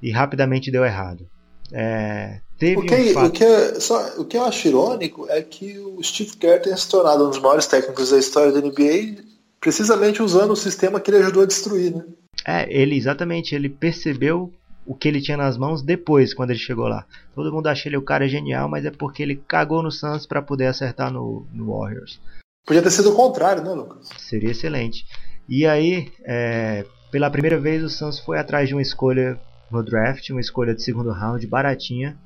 e 0.00 0.10
rapidamente 0.10 0.70
deu 0.70 0.82
errado. 0.82 1.26
É, 1.72 2.40
teve 2.58 2.80
O 2.80 2.86
que, 2.86 2.94
um 2.94 3.12
fato... 3.12 3.26
o, 3.26 3.30
que, 3.30 3.44
é- 3.44 3.80
só, 3.80 4.20
o 4.20 4.24
que 4.24 4.36
eu 4.36 4.44
acho 4.44 4.68
irônico 4.68 5.26
é 5.28 5.42
que 5.42 5.78
o 5.78 6.02
Steve 6.02 6.36
Kerr 6.36 6.62
tenha 6.62 6.76
se 6.76 6.88
tornado 6.88 7.26
um 7.26 7.30
dos 7.30 7.38
maiores 7.38 7.66
técnicos 7.66 8.10
da 8.10 8.18
história 8.18 8.52
da 8.52 8.60
NBA 8.60 9.22
precisamente 9.60 10.22
usando 10.22 10.52
o 10.52 10.56
sistema 10.56 10.98
que 10.98 11.10
ele 11.10 11.18
ajudou 11.18 11.42
a 11.42 11.46
destruir, 11.46 11.94
né? 11.94 12.04
É, 12.46 12.66
ele 12.74 12.96
exatamente, 12.96 13.54
ele 13.54 13.68
percebeu 13.68 14.50
o 14.86 14.94
que 14.94 15.06
ele 15.06 15.20
tinha 15.20 15.36
nas 15.36 15.58
mãos 15.58 15.82
depois, 15.82 16.32
quando 16.32 16.50
ele 16.50 16.58
chegou 16.58 16.88
lá. 16.88 17.04
Todo 17.34 17.52
mundo 17.52 17.66
acha 17.66 17.88
ele 17.88 17.98
o 17.98 18.02
cara 18.02 18.26
genial, 18.26 18.68
mas 18.68 18.84
é 18.86 18.90
porque 18.90 19.22
ele 19.22 19.36
cagou 19.46 19.82
no 19.82 19.92
Suns 19.92 20.26
para 20.26 20.40
poder 20.40 20.66
acertar 20.66 21.12
no, 21.12 21.46
no 21.52 21.70
Warriors. 21.70 22.18
Podia 22.66 22.82
ter 22.82 22.90
sido 22.90 23.10
o 23.10 23.14
contrário, 23.14 23.62
né, 23.62 23.72
Lucas? 23.72 24.08
Seria 24.16 24.50
excelente. 24.50 25.04
E 25.48 25.66
aí, 25.66 26.10
é, 26.24 26.84
pela 27.10 27.30
primeira 27.30 27.58
vez, 27.58 27.84
o 27.84 27.90
Suns 27.90 28.18
foi 28.18 28.38
atrás 28.38 28.68
de 28.68 28.74
uma 28.74 28.82
escolha 28.82 29.38
no 29.70 29.82
draft, 29.82 30.28
uma 30.30 30.40
escolha 30.40 30.74
de 30.74 30.82
segundo 30.82 31.10
round 31.12 31.46
baratinha, 31.46 32.16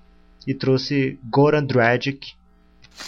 e 0.47 0.55
trouxe 0.55 1.19
Goran 1.31 1.65
Dragic, 1.65 2.33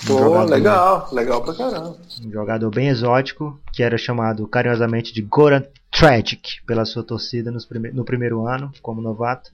um 0.04 0.06
Pô, 0.06 0.18
jogador- 0.18 0.50
legal, 0.50 1.08
legal 1.12 1.42
pra 1.44 1.54
caramba. 1.54 1.96
um 2.24 2.30
jogador 2.30 2.70
bem 2.70 2.88
exótico, 2.88 3.60
que 3.72 3.82
era 3.82 3.96
chamado 3.98 4.46
carinhosamente 4.48 5.12
de 5.12 5.22
Goran 5.22 5.62
Tragic 5.92 6.64
pela 6.66 6.84
sua 6.84 7.02
torcida 7.02 7.50
nos 7.50 7.64
prime- 7.64 7.92
no 7.92 8.04
primeiro 8.04 8.46
ano, 8.46 8.72
como 8.82 9.00
novato. 9.00 9.50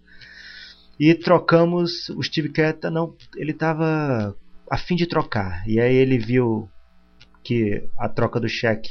E 0.99 1.15
trocamos, 1.15 2.09
o 2.11 2.23
Steve 2.23 2.49
Kerr 2.51 2.75
tá- 2.75 2.91
não, 2.91 3.15
ele 3.37 3.51
estava 3.53 4.35
a 4.71 4.77
fim 4.79 4.95
de 4.97 5.07
trocar. 5.07 5.63
E 5.67 5.81
aí 5.81 5.95
ele 5.95 6.19
viu 6.19 6.69
que 7.43 7.89
a 7.99 8.09
troca 8.09 8.39
do 8.41 8.49
cheque 8.49 8.91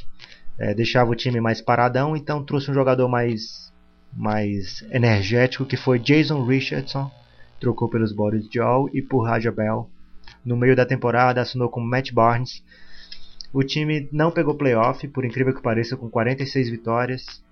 eh, 0.59 0.73
deixava 0.75 1.09
o 1.09 1.15
time 1.15 1.39
mais 1.41 1.59
paradão, 1.61 2.15
então 2.15 2.43
trouxe 2.43 2.69
um 2.69 2.73
jogador 2.73 3.07
mais, 3.07 3.70
mais 4.13 4.81
energético, 4.91 5.65
que 5.65 5.77
foi 5.77 5.99
Jason 5.99 6.43
Richardson. 6.45 7.11
Trocou 7.59 7.89
pelos 7.89 8.11
Boris 8.11 8.47
Joel 8.51 8.89
e 8.93 9.01
por 9.01 9.21
Raja 9.21 9.51
Bell. 9.51 9.89
No 10.43 10.57
meio 10.57 10.75
da 10.75 10.85
temporada 10.85 11.41
assinou 11.41 11.69
com 11.69 11.79
Matt 11.79 12.11
Barnes. 12.11 12.63
O 13.53 13.63
time 13.63 14.09
não 14.11 14.31
pegou 14.31 14.55
playoff, 14.55 15.07
por 15.09 15.25
incrível 15.25 15.53
que 15.53 15.61
pareça, 15.61 15.97
com 15.97 16.09
46 16.09 16.69
vitórias. 16.69 17.43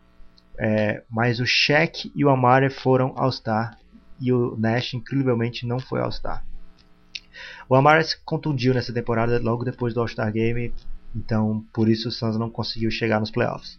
É, 0.58 1.04
mas 1.10 1.40
o 1.40 1.46
Shaq 1.46 2.12
e 2.16 2.26
o 2.26 2.30
Amare 2.30 2.70
foram 2.70 3.14
All-Star. 3.16 3.78
E 4.20 4.34
o 4.34 4.56
Nash, 4.58 4.94
incrivelmente, 4.94 5.66
não 5.66 5.80
foi 5.80 6.02
All-Star. 6.02 6.44
O 7.70 7.76
Amare 7.76 8.04
se 8.04 8.20
contundiu 8.24 8.74
nessa 8.74 8.92
temporada 8.92 9.40
logo 9.40 9.64
depois 9.64 9.94
do 9.94 10.02
All-Star 10.02 10.32
Game. 10.32 10.74
Então, 11.16 11.66
por 11.74 11.88
isso 11.88 12.10
o 12.10 12.12
Suns 12.12 12.38
não 12.38 12.50
conseguiu 12.50 12.92
chegar 12.92 13.20
nos 13.20 13.32
playoffs. 13.32 13.78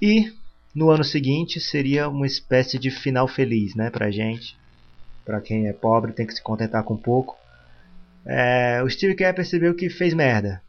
E 0.00 0.32
no 0.76 0.90
ano 0.90 1.02
seguinte 1.02 1.58
seria 1.58 2.06
uma 2.06 2.26
espécie 2.26 2.78
de 2.78 2.90
final 2.90 3.26
feliz, 3.26 3.74
né, 3.74 3.88
pra 3.88 4.10
gente. 4.10 4.54
Pra 5.24 5.40
quem 5.40 5.66
é 5.66 5.72
pobre 5.72 6.12
tem 6.12 6.26
que 6.26 6.34
se 6.34 6.42
contentar 6.42 6.84
com 6.84 6.96
pouco. 6.96 7.34
É, 8.26 8.82
o 8.84 8.90
Steve 8.90 9.14
Kerr 9.14 9.34
percebeu 9.34 9.74
que 9.74 9.88
fez 9.88 10.12
merda. 10.12 10.60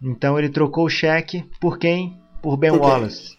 Então 0.00 0.38
ele 0.38 0.50
trocou 0.50 0.84
o 0.84 0.90
cheque 0.90 1.42
por 1.58 1.78
quem? 1.78 2.18
Por 2.42 2.58
Ben 2.58 2.72
Por? 2.72 2.80
Wallace. 2.82 3.38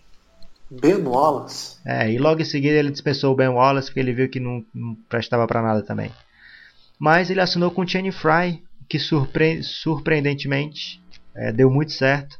Ben 0.71 0.95
Wallace. 0.95 1.77
É, 1.85 2.11
e 2.11 2.17
logo 2.17 2.41
em 2.41 2.45
seguida 2.45 2.75
ele 2.75 2.89
dispensou 2.89 3.31
o 3.31 3.35
Ben 3.35 3.49
Wallace 3.49 3.87
porque 3.89 3.99
ele 3.99 4.13
viu 4.13 4.27
que 4.27 4.39
não, 4.39 4.65
não 4.73 4.95
prestava 5.07 5.45
pra 5.45 5.61
nada 5.61 5.83
também. 5.83 6.11
Mas 6.97 7.29
ele 7.29 7.41
assinou 7.41 7.69
com 7.69 7.81
o 7.81 7.87
Channing 7.87 8.11
Frye, 8.11 8.63
que 8.89 8.97
surpre- 8.97 9.61
surpreendentemente 9.61 10.99
é, 11.35 11.51
deu 11.51 11.69
muito 11.69 11.91
certo. 11.91 12.39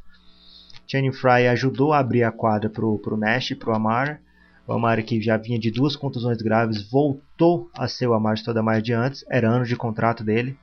Channing 0.86 1.12
Frye 1.12 1.48
ajudou 1.48 1.92
a 1.92 1.98
abrir 1.98 2.22
a 2.22 2.32
quadra 2.32 2.68
pro, 2.68 2.98
pro 2.98 3.16
Nash 3.16 3.50
e 3.52 3.54
pro 3.54 3.74
Amar. 3.74 4.20
O 4.66 4.72
Amar 4.72 5.02
que 5.02 5.20
já 5.20 5.36
vinha 5.36 5.58
de 5.58 5.70
duas 5.70 5.94
contusões 5.94 6.40
graves 6.40 6.90
voltou 6.90 7.70
a 7.76 7.86
ser 7.86 8.06
o 8.06 8.14
Amar 8.14 8.36
Stoudemire 8.36 8.82
de 8.82 8.92
antes, 8.92 9.24
era 9.30 9.48
ano 9.48 9.64
de 9.64 9.76
contrato 9.76 10.24
dele. 10.24 10.56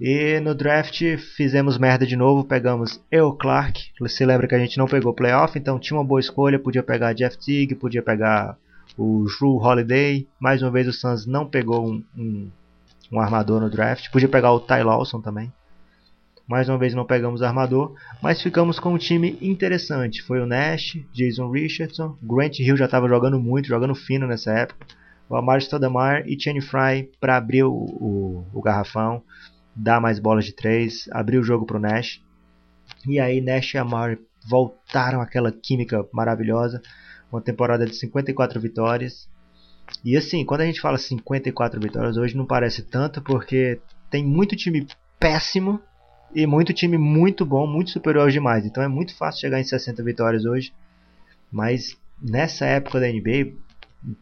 E 0.00 0.38
no 0.38 0.54
draft 0.54 1.02
fizemos 1.36 1.76
merda 1.76 2.06
de 2.06 2.14
novo, 2.14 2.44
pegamos 2.44 3.02
Eu 3.10 3.32
Clark. 3.32 3.90
Você 3.98 4.24
lembra 4.24 4.46
que 4.46 4.54
a 4.54 4.58
gente 4.58 4.78
não 4.78 4.86
pegou 4.86 5.12
playoff, 5.12 5.58
então 5.58 5.78
tinha 5.78 5.98
uma 5.98 6.04
boa 6.04 6.20
escolha, 6.20 6.58
podia 6.58 6.84
pegar 6.84 7.14
Jeff 7.14 7.36
Teague, 7.36 7.74
podia 7.74 8.00
pegar 8.00 8.56
o 8.96 9.24
Drew 9.24 9.56
Holiday. 9.56 10.28
Mais 10.38 10.62
uma 10.62 10.70
vez 10.70 10.86
o 10.86 10.92
Suns 10.92 11.26
não 11.26 11.48
pegou 11.48 11.84
um, 11.84 12.04
um, 12.16 12.48
um 13.10 13.18
armador 13.18 13.60
no 13.60 13.68
draft, 13.68 14.08
podia 14.12 14.28
pegar 14.28 14.52
o 14.52 14.60
Ty 14.60 14.84
Lawson 14.84 15.20
também. 15.20 15.52
Mais 16.48 16.66
uma 16.66 16.78
vez 16.78 16.94
não 16.94 17.04
pegamos 17.04 17.42
armador, 17.42 17.94
mas 18.22 18.40
ficamos 18.40 18.80
com 18.80 18.94
um 18.94 18.98
time 18.98 19.36
interessante. 19.42 20.22
Foi 20.22 20.40
o 20.40 20.46
Nash, 20.46 20.98
Jason 21.12 21.50
Richardson, 21.50 22.16
Grant 22.22 22.58
Hill 22.58 22.74
já 22.74 22.86
estava 22.86 23.06
jogando 23.06 23.38
muito, 23.38 23.68
jogando 23.68 23.94
fino 23.94 24.26
nessa 24.26 24.52
época. 24.52 24.86
O 25.28 25.36
Amar 25.36 25.60
Stoudemire 25.60 26.24
e 26.26 26.40
Channing 26.40 26.62
Frye 26.62 27.10
para 27.20 27.36
abrir 27.36 27.64
o, 27.64 27.70
o, 27.70 28.46
o 28.54 28.62
garrafão 28.62 29.22
dar 29.76 30.00
mais 30.00 30.18
bolas 30.18 30.46
de 30.46 30.54
três, 30.54 31.06
abrir 31.12 31.38
o 31.38 31.44
jogo 31.44 31.66
pro 31.66 31.78
Nash. 31.78 32.22
E 33.06 33.20
aí 33.20 33.42
Nash 33.42 33.74
e 33.74 33.78
Amari 33.78 34.18
voltaram 34.48 35.20
aquela 35.20 35.52
química 35.52 36.02
maravilhosa, 36.14 36.80
uma 37.30 37.42
temporada 37.42 37.84
de 37.84 37.94
54 37.94 38.58
vitórias. 38.58 39.28
E 40.02 40.16
assim, 40.16 40.46
quando 40.46 40.62
a 40.62 40.66
gente 40.66 40.80
fala 40.80 40.96
54 40.96 41.78
vitórias 41.78 42.16
hoje 42.16 42.34
não 42.34 42.46
parece 42.46 42.82
tanto 42.82 43.20
porque 43.20 43.78
tem 44.10 44.24
muito 44.24 44.56
time 44.56 44.86
péssimo 45.20 45.78
e 46.34 46.46
muito 46.46 46.72
time 46.72 46.98
muito 46.98 47.44
bom, 47.44 47.66
muito 47.66 47.90
superior 47.90 48.24
aos 48.24 48.32
demais. 48.32 48.64
Então 48.64 48.82
é 48.82 48.88
muito 48.88 49.16
fácil 49.16 49.40
chegar 49.40 49.60
em 49.60 49.64
60 49.64 50.02
vitórias 50.02 50.44
hoje. 50.44 50.72
Mas 51.50 51.96
nessa 52.20 52.66
época 52.66 53.00
da 53.00 53.06
NBA, 53.06 53.52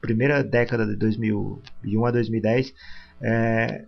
primeira 0.00 0.42
década 0.42 0.86
de 0.86 0.96
2001 0.96 2.06
a 2.06 2.10
2010, 2.10 2.74
é, 3.20 3.84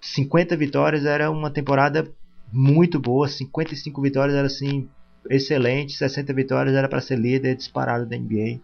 50 0.00 0.56
vitórias 0.56 1.04
era 1.04 1.30
uma 1.30 1.50
temporada 1.50 2.10
muito 2.52 2.98
boa, 2.98 3.28
55 3.28 4.00
vitórias 4.00 4.36
era 4.36 4.46
assim 4.46 4.88
excelente, 5.28 5.96
60 5.96 6.32
vitórias 6.32 6.74
era 6.74 6.88
para 6.88 7.00
ser 7.00 7.18
líder 7.18 7.56
disparado 7.56 8.06
da 8.06 8.16
NBA. 8.16 8.60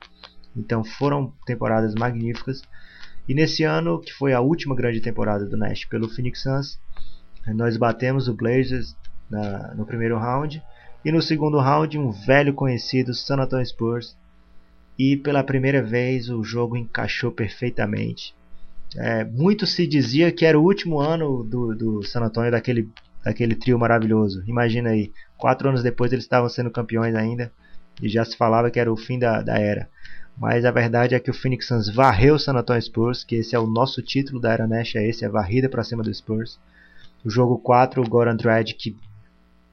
Então 0.57 0.85
foram 0.85 1.33
temporadas 1.47 1.95
magníficas. 1.95 2.63
E 3.29 3.35
nesse 3.35 3.63
ano, 3.63 4.01
que 4.01 4.13
foi 4.13 4.33
a 4.33 4.41
última 4.41 4.75
grande 4.75 5.01
temporada 5.01 5.47
do 5.47 5.57
Nash 5.57 5.85
pelo 5.85 6.09
Phoenix 6.09 6.43
Suns, 6.43 6.81
nós 7.47 7.77
batemos 7.77 8.29
o 8.29 8.35
Blazers 8.35 8.97
na, 9.29 9.75
no 9.75 9.85
primeiro 9.85 10.19
round 10.19 10.63
e 11.05 11.11
no 11.11 11.21
segundo 11.21 11.59
round 11.59 11.99
um 11.99 12.11
velho 12.11 12.55
conhecido 12.55 13.15
San 13.15 13.37
Antonio 13.37 13.67
Spurs. 13.67 14.17
E 14.99 15.17
pela 15.17 15.43
primeira 15.43 15.83
vez 15.83 16.29
o 16.29 16.45
jogo 16.45 16.77
encaixou 16.77 17.33
perfeitamente. 17.33 18.35
É, 18.97 19.25
muito 19.25 19.67
se 19.67 19.87
dizia 19.87 20.31
que 20.31 20.45
era 20.45 20.59
o 20.59 20.63
último 20.63 21.01
ano 21.01 21.43
do, 21.43 21.75
do 21.75 22.03
San 22.03 22.21
Antonio 22.21 22.51
daquele, 22.51 22.89
daquele 23.25 23.55
trio 23.55 23.79
maravilhoso. 23.79 24.45
Imagina 24.47 24.91
aí, 24.91 25.11
quatro 25.39 25.69
anos 25.69 25.83
depois 25.83 26.13
eles 26.13 26.25
estavam 26.25 26.49
sendo 26.49 26.71
campeões 26.71 27.15
ainda 27.15 27.51
e 28.01 28.09
já 28.09 28.25
se 28.25 28.37
falava 28.37 28.71
que 28.71 28.79
era 28.79 28.93
o 28.93 28.97
fim 28.97 29.19
da, 29.19 29.41
da 29.41 29.59
era. 29.59 29.89
Mas 30.37 30.65
a 30.65 30.71
verdade 30.71 31.15
é 31.15 31.21
que 31.21 31.31
o 31.31 31.35
Phoenix 31.35 31.67
Suns 31.67 31.89
varreu 31.89 32.35
o 32.35 32.39
San 32.39 32.55
Antonio 32.55 32.83
Spurs, 32.83 33.25
que 33.25 33.37
esse 33.37 33.55
é 33.55 33.59
o 33.59 33.67
nosso 33.67 34.03
título 34.03 34.41
da 34.41 34.53
era 34.53 34.67
Nash, 34.67 34.95
é 34.95 35.07
esse, 35.07 35.25
é 35.25 35.29
varrida 35.29 35.69
para 35.69 35.85
cima 35.85 36.03
do 36.03 36.13
Spurs. 36.13 36.59
O 37.25 37.31
jogo 37.31 37.59
4, 37.59 38.03
o 38.03 38.09
Goran 38.09 38.37
Dragic 38.37 38.97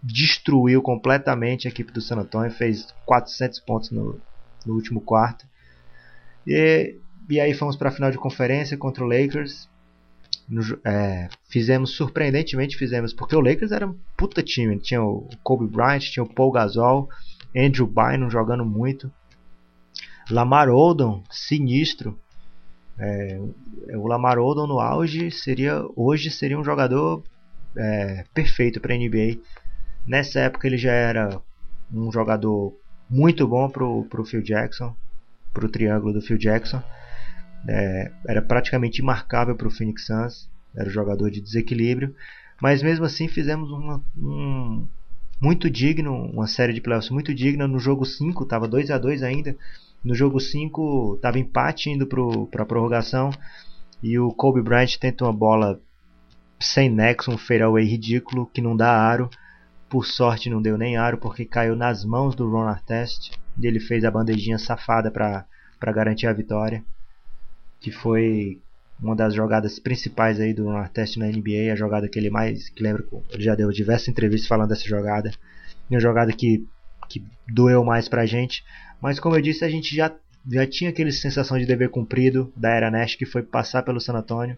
destruiu 0.01 0.81
completamente 0.81 1.67
a 1.67 1.71
equipe 1.71 1.91
do 1.91 2.01
San 2.01 2.17
Antonio, 2.17 2.51
fez 2.51 2.87
400 3.05 3.59
pontos 3.59 3.91
no, 3.91 4.19
no 4.65 4.73
último 4.75 5.01
quarto. 5.01 5.45
E, 6.47 6.95
e 7.29 7.39
aí 7.39 7.53
fomos 7.53 7.75
para 7.75 7.89
a 7.89 7.91
final 7.91 8.11
de 8.11 8.17
conferência 8.17 8.77
contra 8.77 9.03
o 9.03 9.07
Lakers. 9.07 9.67
No, 10.47 10.61
é, 10.83 11.29
fizemos, 11.49 11.91
surpreendentemente 11.91 12.77
fizemos, 12.77 13.13
porque 13.13 13.35
o 13.35 13.41
Lakers 13.41 13.71
era 13.71 13.87
um 13.87 13.97
puta 14.17 14.41
time. 14.41 14.79
Tinha 14.79 15.01
o 15.03 15.27
Kobe 15.43 15.67
Bryant, 15.67 15.99
tinha 15.99 16.23
o 16.23 16.33
Paul 16.33 16.51
Gasol, 16.51 17.09
Andrew 17.55 17.87
Bynum 17.87 18.29
jogando 18.29 18.65
muito. 18.65 19.11
Lamar 20.29 20.69
Odom, 20.69 21.23
sinistro. 21.29 22.17
É, 22.97 23.39
o 23.95 24.07
Lamar 24.07 24.37
Odom 24.37 24.67
no 24.67 24.79
auge 24.79 25.31
seria 25.31 25.83
hoje 25.95 26.29
seria 26.29 26.59
um 26.59 26.63
jogador 26.63 27.23
é, 27.75 28.25
perfeito 28.33 28.79
para 28.79 28.95
NBA. 28.95 29.39
Nessa 30.07 30.39
época 30.39 30.67
ele 30.67 30.77
já 30.77 30.91
era 30.91 31.41
um 31.91 32.11
jogador 32.11 32.75
muito 33.09 33.47
bom 33.47 33.69
pro, 33.69 34.05
pro 34.05 34.25
Phil 34.25 34.41
Jackson, 34.41 34.95
pro 35.53 35.69
triângulo 35.69 36.13
do 36.13 36.21
Phil 36.21 36.37
Jackson. 36.37 36.81
É, 37.67 38.11
era 38.27 38.41
praticamente 38.41 39.01
imarcável 39.01 39.55
pro 39.55 39.71
Phoenix 39.71 40.05
Suns, 40.05 40.49
era 40.75 40.87
um 40.87 40.91
jogador 40.91 41.29
de 41.29 41.41
desequilíbrio, 41.41 42.15
mas 42.61 42.81
mesmo 42.81 43.05
assim 43.05 43.27
fizemos 43.27 43.69
uma, 43.71 44.03
um 44.17 44.87
muito 45.41 45.69
digno, 45.69 46.13
uma 46.13 46.47
série 46.47 46.73
de 46.73 46.81
playoffs 46.81 47.09
muito 47.09 47.33
digna. 47.33 47.67
No 47.67 47.79
jogo 47.79 48.05
5 48.05 48.43
estava 48.43 48.67
2 48.67 48.91
a 48.91 48.97
2 48.97 49.23
ainda. 49.23 49.55
No 50.03 50.13
jogo 50.13 50.39
5 50.39 51.15
estava 51.15 51.39
empate 51.39 51.89
indo 51.89 52.05
para 52.05 52.63
a 52.63 52.65
prorrogação 52.65 53.31
e 54.01 54.17
o 54.17 54.31
Kobe 54.31 54.61
Bryant 54.61 54.97
tenta 54.97 55.25
uma 55.25 55.33
bola 55.33 55.79
sem 56.59 56.89
nexo, 56.89 57.31
um 57.31 57.37
fadeaway 57.37 57.85
ridículo 57.85 58.45
que 58.47 58.61
não 58.61 58.75
dá 58.75 58.91
aro 58.91 59.29
por 59.89 60.05
sorte 60.05 60.49
não 60.49 60.61
deu 60.61 60.77
nem 60.77 60.97
aro 60.97 61.17
porque 61.17 61.43
caiu 61.43 61.75
nas 61.75 62.05
mãos 62.05 62.35
do 62.35 62.47
Ron 62.47 62.67
Artest 62.67 63.31
e 63.59 63.65
ele 63.65 63.79
fez 63.79 64.05
a 64.05 64.11
bandejinha 64.11 64.59
safada 64.59 65.09
para 65.09 65.45
garantir 65.91 66.27
a 66.27 66.33
vitória. 66.33 66.83
Que 67.79 67.91
foi 67.91 68.61
uma 69.01 69.15
das 69.15 69.33
jogadas 69.33 69.79
principais 69.79 70.39
aí 70.39 70.53
do 70.53 70.65
Ron 70.65 70.77
Artest 70.77 71.17
na 71.17 71.25
NBA, 71.25 71.73
a 71.73 71.75
jogada 71.75 72.07
que 72.07 72.19
ele 72.19 72.29
mais 72.29 72.69
que 72.69 72.83
lembra, 72.83 73.03
ele 73.31 73.43
já 73.43 73.55
deu 73.55 73.71
diversas 73.71 74.07
entrevistas 74.07 74.47
falando 74.47 74.69
dessa 74.69 74.87
jogada. 74.87 75.31
E 75.89 75.95
uma 75.95 75.99
jogada 75.99 76.31
que 76.31 76.65
que 77.09 77.25
doeu 77.51 77.83
mais 77.83 78.07
pra 78.07 78.27
gente, 78.27 78.63
mas 79.01 79.19
como 79.19 79.35
eu 79.35 79.41
disse, 79.41 79.65
a 79.65 79.69
gente 79.69 79.95
já 79.95 80.13
já 80.47 80.67
tinha 80.67 80.91
aquele 80.91 81.11
sensação 81.11 81.57
de 81.57 81.65
dever 81.65 81.89
cumprido 81.89 82.53
da 82.55 82.69
era 82.69 82.91
Nash 82.91 83.15
que 83.15 83.25
foi 83.25 83.41
passar 83.41 83.81
pelo 83.81 83.99
San 83.99 84.13
Antonio. 84.13 84.55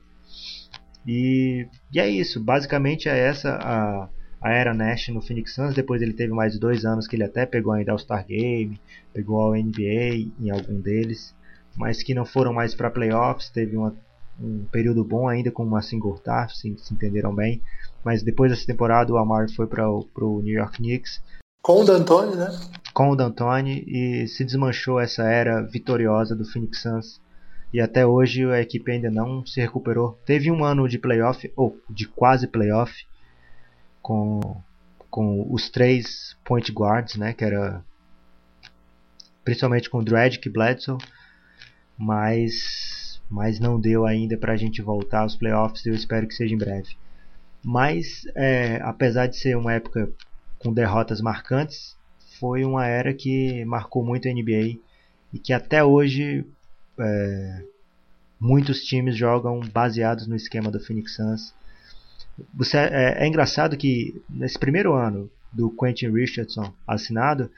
E, 1.06 1.68
e 1.92 2.00
é 2.00 2.10
isso, 2.10 2.40
basicamente 2.40 3.10
é 3.10 3.18
essa 3.18 3.58
a 3.62 4.10
a 4.42 4.52
era 4.52 4.74
Nash 4.74 5.10
no 5.10 5.22
Phoenix 5.22 5.54
Suns. 5.54 5.76
Depois 5.76 6.02
ele 6.02 6.14
teve 6.14 6.34
mais 6.34 6.58
dois 6.58 6.84
anos 6.84 7.08
que 7.08 7.16
ele 7.16 7.24
até 7.24 7.46
pegou 7.46 7.74
ainda 7.74 7.92
All-Star 7.92 8.26
Game, 8.26 8.82
pegou 9.14 9.40
ao 9.40 9.54
NBA 9.54 10.32
em 10.40 10.50
algum 10.50 10.82
deles, 10.82 11.36
mas 11.78 12.02
que 12.02 12.16
não 12.16 12.26
foram 12.26 12.52
mais 12.52 12.74
para 12.74 12.90
playoffs. 12.90 13.50
Teve 13.50 13.78
uma, 13.78 13.96
um 14.40 14.66
período 14.72 15.04
bom 15.04 15.28
ainda 15.30 15.52
com 15.52 15.64
uma 15.64 15.84
single 15.84 16.18
TAF, 16.18 16.58
se, 16.58 16.76
se 16.80 16.94
entenderam 16.94 17.36
bem. 17.36 17.62
Mas 18.04 18.24
depois 18.24 18.50
dessa 18.50 18.66
temporada 18.66 19.14
o 19.14 19.18
Amar 19.18 19.48
foi 19.52 19.68
para 19.68 19.88
o 19.88 20.42
New 20.42 20.56
York 20.56 20.78
Knicks. 20.78 21.22
Com 21.62 21.82
o 21.82 21.86
D'Antoni, 21.86 22.36
né? 22.36 22.50
Com 22.92 23.12
o 23.12 23.16
D'Antoni 23.16 23.84
e 23.86 24.28
se 24.28 24.44
desmanchou 24.44 25.00
essa 25.00 25.22
era 25.22 25.62
vitoriosa 25.62 26.36
do 26.36 26.44
Phoenix 26.44 26.82
Suns. 26.82 27.22
E 27.74 27.80
até 27.80 28.06
hoje 28.06 28.44
a 28.46 28.62
equipe 28.62 28.92
ainda 28.92 29.10
não 29.10 29.46
se 29.46 29.62
recuperou. 29.62 30.20
Teve 30.26 30.52
um 30.52 30.64
ano 30.64 30.88
de 30.90 30.98
playoff, 30.98 31.52
ou 31.56 31.80
de 31.90 32.08
quase 32.08 32.48
playoff, 32.48 33.06
com, 34.02 34.62
com 35.10 35.48
os 35.54 35.70
três 35.70 36.36
point 36.44 36.72
guards, 36.72 37.16
né, 37.16 37.34
que 37.34 37.46
era 37.46 37.84
principalmente 39.44 39.90
com 39.90 40.04
Dredd 40.04 40.38
e 40.44 40.50
Bledsoe, 40.50 40.98
mas, 41.98 43.22
mas 43.30 43.60
não 43.60 43.80
deu 43.80 44.06
ainda 44.06 44.38
para 44.38 44.54
a 44.54 44.58
gente 44.58 44.82
voltar 44.82 45.22
aos 45.22 45.36
playoffs. 45.36 45.86
Eu 45.86 45.94
espero 45.94 46.28
que 46.28 46.34
seja 46.34 46.54
em 46.54 46.58
breve. 46.58 46.96
Mas 47.64 48.26
é, 48.36 48.82
apesar 48.82 49.28
de 49.28 49.38
ser 49.38 49.56
uma 49.56 49.74
época 49.74 50.12
com 50.60 50.74
derrotas 50.74 51.22
marcantes, 51.22 51.96
foi 52.40 52.66
uma 52.66 52.88
era 52.88 53.14
que 53.14 53.64
marcou 53.66 54.04
muito 54.04 54.28
a 54.28 54.34
NBA 54.34 54.80
e 55.34 55.40
que 55.40 55.54
até 55.54 55.84
hoje 55.84 56.46
é, 57.02 57.64
muitos 58.40 58.84
times 58.84 59.16
jogam 59.16 59.60
baseados 59.60 60.28
no 60.28 60.36
esquema 60.36 60.72
do 60.72 60.80
Phoenix 60.80 61.16
Suns 61.16 61.54
você, 62.54 62.78
é, 62.78 63.24
é 63.24 63.28
engraçado 63.28 63.78
que 63.78 64.22
nesse 64.30 64.58
primeiro 64.58 64.94
ano 64.94 65.30
do 65.52 65.70
Quentin 65.70 66.12
Richardson 66.12 66.74
assinado, 66.88 67.52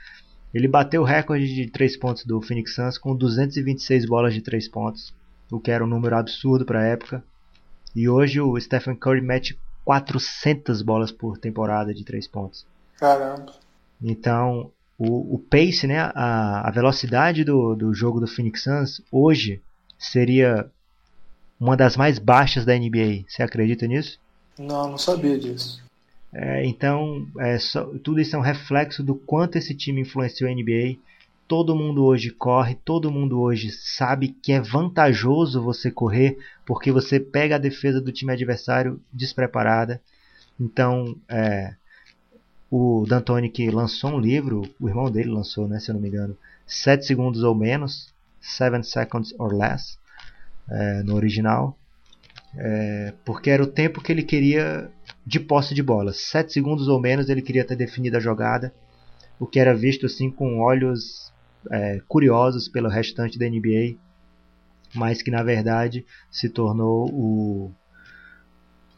ele 0.54 0.68
bateu 0.68 1.02
o 1.02 1.06
recorde 1.06 1.54
de 1.54 1.68
3 1.70 1.98
pontos 1.98 2.26
do 2.26 2.42
Phoenix 2.42 2.76
Suns 2.76 2.98
com 2.98 3.16
226 3.16 4.06
bolas 4.06 4.34
de 4.34 4.42
3 4.42 4.68
pontos, 4.68 5.14
o 5.52 5.60
que 5.60 5.72
era 5.72 5.84
um 5.84 5.88
número 5.88 6.16
absurdo 6.16 6.66
para 6.66 6.82
a 6.82 6.86
época. 6.86 7.24
E 7.96 8.10
hoje 8.10 8.42
o 8.42 8.60
Stephen 8.60 8.96
Curry 8.96 9.22
mete 9.22 9.58
400 9.86 10.82
bolas 10.82 11.12
por 11.12 11.38
temporada 11.38 11.94
de 11.94 12.04
3 12.04 12.28
pontos. 12.28 12.66
Caramba. 12.98 13.54
Então, 14.02 14.72
o, 14.98 15.36
o 15.36 15.40
pace, 15.40 15.88
né, 15.88 16.00
a, 16.14 16.68
a 16.68 16.72
velocidade 16.72 17.44
do, 17.44 17.76
do 17.76 17.94
jogo 17.94 18.20
do 18.20 18.28
Phoenix 18.28 18.64
Suns 18.64 19.02
hoje 19.12 19.62
seria 19.98 20.70
uma 21.60 21.78
das 21.78 21.96
mais 21.96 22.20
baixas 22.20 22.66
da 22.66 22.78
NBA. 22.78 23.26
Você 23.28 23.42
acredita 23.42 23.88
nisso? 23.88 24.20
Não, 24.60 24.92
não 24.92 24.98
sabia 24.98 25.38
disso. 25.38 25.82
É, 26.34 26.66
então, 26.66 27.28
é, 27.40 27.60
só, 27.60 27.86
tudo 28.04 28.20
isso 28.20 28.36
é 28.36 28.40
um 28.40 28.44
reflexo 28.44 29.04
do 29.04 29.16
quanto 29.16 29.58
esse 29.58 29.74
time 29.76 30.02
influenciou 30.02 30.50
a 30.50 30.54
NBA. 30.54 30.98
Todo 31.48 31.76
mundo 31.76 32.04
hoje 32.04 32.32
corre, 32.32 32.76
todo 32.84 33.12
mundo 33.12 33.40
hoje 33.40 33.70
sabe 33.72 34.30
que 34.42 34.52
é 34.52 34.60
vantajoso 34.60 35.62
você 35.62 35.92
correr, 35.92 36.38
porque 36.66 36.92
você 36.92 37.20
pega 37.20 37.56
a 37.56 37.60
defesa 37.60 38.02
do 38.02 38.12
time 38.12 38.32
adversário 38.32 39.00
despreparada. 39.12 40.02
Então, 40.60 41.16
é, 41.30 41.76
o 42.76 43.06
D'Antoni 43.08 43.50
que 43.50 43.70
lançou 43.70 44.12
um 44.12 44.20
livro, 44.20 44.64
o 44.80 44.88
irmão 44.90 45.12
dele 45.12 45.30
lançou, 45.30 45.68
né, 45.68 45.80
se 45.80 45.92
eu 45.92 45.94
não 45.94 46.02
me 46.02 46.08
engano, 46.08 46.36
7 46.66 47.06
segundos 47.06 47.44
ou 47.44 47.54
menos, 47.54 48.14
7 48.42 48.86
seconds 48.86 49.34
or 49.38 49.54
less, 49.54 49.98
é, 50.70 51.04
no 51.04 51.16
original 51.16 51.78
é, 52.56 53.14
porque 53.26 53.50
era 53.50 53.64
o 53.64 53.68
tempo 53.68 54.02
que 54.02 54.12
ele 54.12 54.24
queria 54.24 54.90
de 55.26 55.40
posse 55.40 55.74
de 55.74 55.82
bola. 55.82 56.14
7 56.14 56.52
segundos 56.52 56.88
ou 56.88 57.00
menos 57.00 57.30
ele 57.30 57.42
queria 57.42 57.66
ter 57.66 57.76
definido 57.76 58.18
a 58.18 58.20
jogada, 58.20 58.74
o 59.40 59.48
que 59.48 59.60
era 59.60 59.76
visto 59.76 60.06
assim 60.06 60.30
com 60.30 60.60
olhos 60.60 61.32
é, 61.72 62.02
curiosos 62.08 62.68
pelo 62.68 62.90
restante 62.90 63.40
da 63.40 63.48
NBA, 63.48 63.96
mas 64.94 65.22
que 65.22 65.32
na 65.32 65.42
verdade 65.42 66.06
se 66.30 66.50
tornou 66.50 67.10
o, 67.12 67.72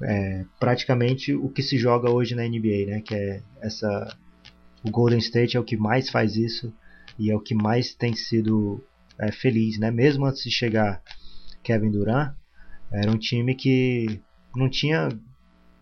é, 0.02 0.46
praticamente 0.60 1.34
o 1.34 1.50
que 1.50 1.64
se 1.64 1.78
joga 1.78 2.12
hoje 2.12 2.36
na 2.36 2.44
NBA, 2.44 2.86
né? 2.88 3.02
Que 3.02 3.16
é 3.16 3.42
essa, 3.62 4.18
o 4.84 4.92
Golden 4.92 5.20
State 5.20 5.58
é 5.58 5.60
o 5.60 5.64
que 5.64 5.78
mais 5.78 6.10
faz 6.10 6.36
isso 6.36 6.74
e 7.18 7.32
é 7.32 7.36
o 7.36 7.40
que 7.40 7.56
mais 7.56 7.94
tem 7.94 8.14
sido 8.14 8.84
é, 9.18 9.32
feliz, 9.32 9.78
né? 9.80 9.92
Mesmo 9.92 10.26
antes 10.26 10.44
de 10.44 10.52
chegar 10.52 11.02
Kevin 11.64 11.92
Durant, 11.92 12.34
era 12.92 13.12
um 13.12 13.18
time 13.18 13.56
que 13.56 14.22
não 14.56 14.70
tinha 14.70 15.10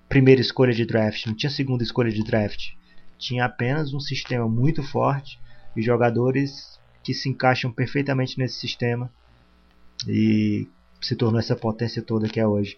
primeira 0.07 0.41
escolha 0.41 0.73
de 0.73 0.85
draft, 0.85 1.25
não 1.25 1.35
tinha 1.35 1.49
segunda 1.49 1.83
escolha 1.83 2.11
de 2.11 2.23
draft. 2.23 2.71
Tinha 3.17 3.45
apenas 3.45 3.93
um 3.93 3.99
sistema 3.99 4.47
muito 4.47 4.83
forte 4.83 5.39
e 5.75 5.81
jogadores 5.81 6.79
que 7.03 7.13
se 7.13 7.29
encaixam 7.29 7.71
perfeitamente 7.71 8.37
nesse 8.37 8.59
sistema 8.59 9.11
e 10.07 10.67
se 11.01 11.15
tornou 11.15 11.39
essa 11.39 11.55
potência 11.55 12.01
toda 12.01 12.29
que 12.29 12.39
é 12.39 12.47
hoje. 12.47 12.77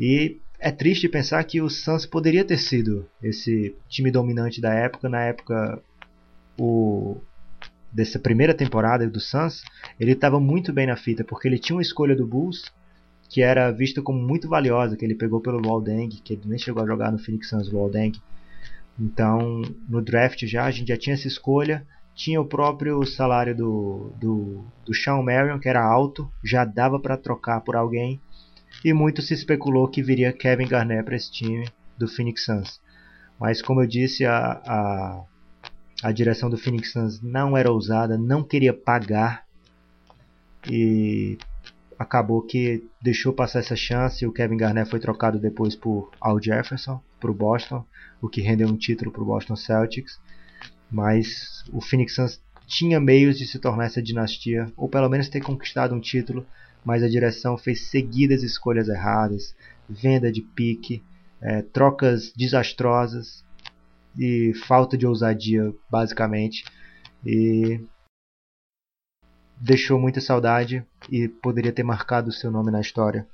E 0.00 0.40
é 0.58 0.70
triste 0.72 1.10
pensar 1.10 1.44
que 1.44 1.60
o 1.60 1.68
Suns 1.68 2.06
poderia 2.06 2.42
ter 2.42 2.56
sido 2.56 3.06
esse 3.22 3.76
time 3.86 4.10
dominante 4.10 4.58
da 4.58 4.72
época, 4.72 5.10
na 5.10 5.20
época 5.20 5.82
o 6.58 7.18
dessa 7.92 8.18
primeira 8.20 8.54
temporada 8.54 9.06
do 9.08 9.20
Suns, 9.20 9.62
ele 9.98 10.12
estava 10.12 10.38
muito 10.38 10.72
bem 10.72 10.86
na 10.86 10.96
fita, 10.96 11.24
porque 11.24 11.48
ele 11.48 11.58
tinha 11.58 11.76
uma 11.76 11.82
escolha 11.82 12.14
do 12.16 12.26
Bulls 12.26 12.72
que 13.28 13.42
era 13.42 13.70
visto 13.70 14.02
como 14.02 14.20
muito 14.20 14.48
valiosa, 14.48 14.96
que 14.96 15.04
ele 15.04 15.14
pegou 15.14 15.40
pelo 15.40 15.60
Waldeng, 15.64 16.08
que 16.08 16.32
ele 16.32 16.42
nem 16.46 16.58
chegou 16.58 16.82
a 16.82 16.86
jogar 16.86 17.12
no 17.12 17.18
Phoenix 17.18 17.48
Suns, 17.48 17.68
o 17.68 17.76
Waldeng. 17.76 18.12
Então, 18.98 19.62
no 19.88 20.02
draft 20.02 20.44
já, 20.46 20.64
a 20.64 20.70
gente 20.70 20.88
já 20.88 20.96
tinha 20.96 21.14
essa 21.14 21.28
escolha, 21.28 21.86
tinha 22.12 22.40
o 22.40 22.44
próprio 22.44 23.04
salário 23.06 23.56
do, 23.56 24.12
do, 24.20 24.64
do 24.84 24.92
Sean 24.92 25.22
Marion, 25.22 25.60
que 25.60 25.68
era 25.68 25.80
alto, 25.80 26.30
já 26.42 26.64
dava 26.64 26.98
para 26.98 27.16
trocar 27.16 27.60
por 27.60 27.76
alguém, 27.76 28.20
e 28.84 28.92
muito 28.92 29.22
se 29.22 29.34
especulou 29.34 29.88
que 29.88 30.02
viria 30.02 30.32
Kevin 30.32 30.66
Garnett 30.66 31.04
para 31.04 31.16
esse 31.16 31.30
time 31.30 31.68
do 31.98 32.08
Phoenix 32.08 32.44
Suns. 32.44 32.80
Mas 33.38 33.62
como 33.62 33.82
eu 33.82 33.86
disse, 33.86 34.24
a, 34.24 34.60
a, 34.66 35.24
a 36.02 36.12
direção 36.12 36.50
do 36.50 36.58
Phoenix 36.58 36.92
Suns 36.92 37.20
não 37.22 37.56
era 37.56 37.70
ousada, 37.70 38.18
não 38.18 38.42
queria 38.42 38.72
pagar 38.72 39.44
e 40.68 41.38
acabou 41.98 42.42
que 42.42 42.84
deixou 43.00 43.32
passar 43.32 43.60
essa 43.60 43.76
chance. 43.76 44.26
O 44.26 44.32
Kevin 44.32 44.56
Garnett 44.56 44.90
foi 44.90 45.00
trocado 45.00 45.38
depois 45.38 45.74
por 45.76 46.10
Al 46.20 46.42
Jefferson 46.42 47.00
para 47.18 47.30
o 47.30 47.34
Boston, 47.34 47.84
o 48.20 48.28
que 48.28 48.40
rendeu 48.40 48.68
um 48.68 48.76
título 48.76 49.10
para 49.10 49.22
o 49.22 49.26
Boston 49.26 49.56
Celtics. 49.56 50.18
Mas 50.90 51.64
o 51.72 51.80
Phoenix 51.80 52.14
Suns 52.14 52.40
tinha 52.66 53.00
meios 53.00 53.38
de 53.38 53.46
se 53.46 53.58
tornar 53.58 53.86
essa 53.86 54.02
dinastia, 54.02 54.72
ou 54.76 54.88
pelo 54.88 55.08
menos 55.08 55.28
ter 55.28 55.40
conquistado 55.40 55.94
um 55.94 56.00
título, 56.00 56.46
mas 56.84 57.02
a 57.02 57.08
direção 57.08 57.56
fez 57.56 57.82
seguidas 57.88 58.42
escolhas 58.42 58.88
erradas, 58.88 59.54
venda 59.88 60.30
de 60.30 60.40
pique, 60.40 61.02
é, 61.40 61.62
trocas 61.62 62.32
desastrosas 62.36 63.44
e 64.18 64.52
falta 64.66 64.96
de 64.96 65.06
ousadia, 65.06 65.72
basicamente. 65.90 66.64
E 67.24 67.80
deixou 69.56 69.98
muita 69.98 70.20
saudade 70.20 70.84
e 71.10 71.28
poderia 71.28 71.72
ter 71.72 71.82
marcado 71.82 72.30
o 72.30 72.32
seu 72.32 72.50
nome 72.50 72.70
na 72.70 72.80
história 72.80 73.26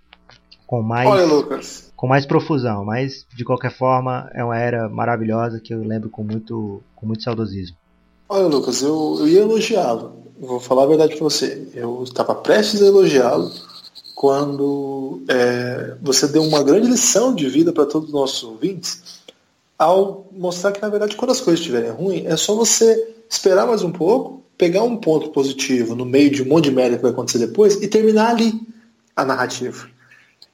com 0.66 0.82
mais 0.82 1.08
Olha, 1.08 1.24
Lucas. 1.24 1.92
com 1.94 2.08
mais 2.08 2.26
profusão, 2.26 2.84
mas 2.84 3.24
de 3.32 3.44
qualquer 3.44 3.70
forma 3.70 4.28
é 4.34 4.42
uma 4.44 4.58
era 4.58 4.88
maravilhosa 4.88 5.60
que 5.60 5.72
eu 5.72 5.80
lembro 5.82 6.10
com 6.10 6.24
muito 6.24 6.82
com 6.94 7.06
muito 7.06 7.22
saudosismo. 7.22 7.76
Olha, 8.28 8.46
Lucas, 8.46 8.82
eu, 8.82 9.16
eu 9.20 9.28
ia 9.28 9.40
elogiá-lo. 9.40 10.16
Vou 10.38 10.60
falar 10.60 10.82
a 10.82 10.86
verdade 10.86 11.14
para 11.14 11.24
você. 11.24 11.68
Eu 11.74 12.02
estava 12.02 12.34
prestes 12.34 12.82
a 12.82 12.86
elogiá-lo 12.86 13.50
quando 14.14 15.22
é, 15.28 15.96
você 16.02 16.26
deu 16.26 16.42
uma 16.42 16.62
grande 16.62 16.88
lição 16.88 17.34
de 17.34 17.48
vida 17.48 17.72
para 17.72 17.86
todos 17.86 18.08
os 18.08 18.14
nossos 18.14 18.42
ouvintes 18.42 19.20
ao 19.78 20.26
mostrar 20.32 20.72
que, 20.72 20.80
na 20.80 20.88
verdade, 20.88 21.16
quando 21.16 21.30
as 21.30 21.40
coisas 21.40 21.60
estiverem 21.60 21.90
ruins, 21.90 22.24
é 22.24 22.36
só 22.36 22.54
você 22.54 23.14
esperar 23.28 23.66
mais 23.66 23.82
um 23.82 23.92
pouco, 23.92 24.42
pegar 24.56 24.82
um 24.82 24.96
ponto 24.96 25.30
positivo 25.30 25.94
no 25.94 26.06
meio 26.06 26.30
de 26.30 26.42
um 26.42 26.46
monte 26.46 26.64
de 26.64 26.70
merda 26.70 26.96
que 26.96 27.02
vai 27.02 27.10
acontecer 27.10 27.38
depois 27.38 27.74
e 27.74 27.86
terminar 27.86 28.30
ali 28.30 28.58
a 29.14 29.24
narrativa. 29.24 29.86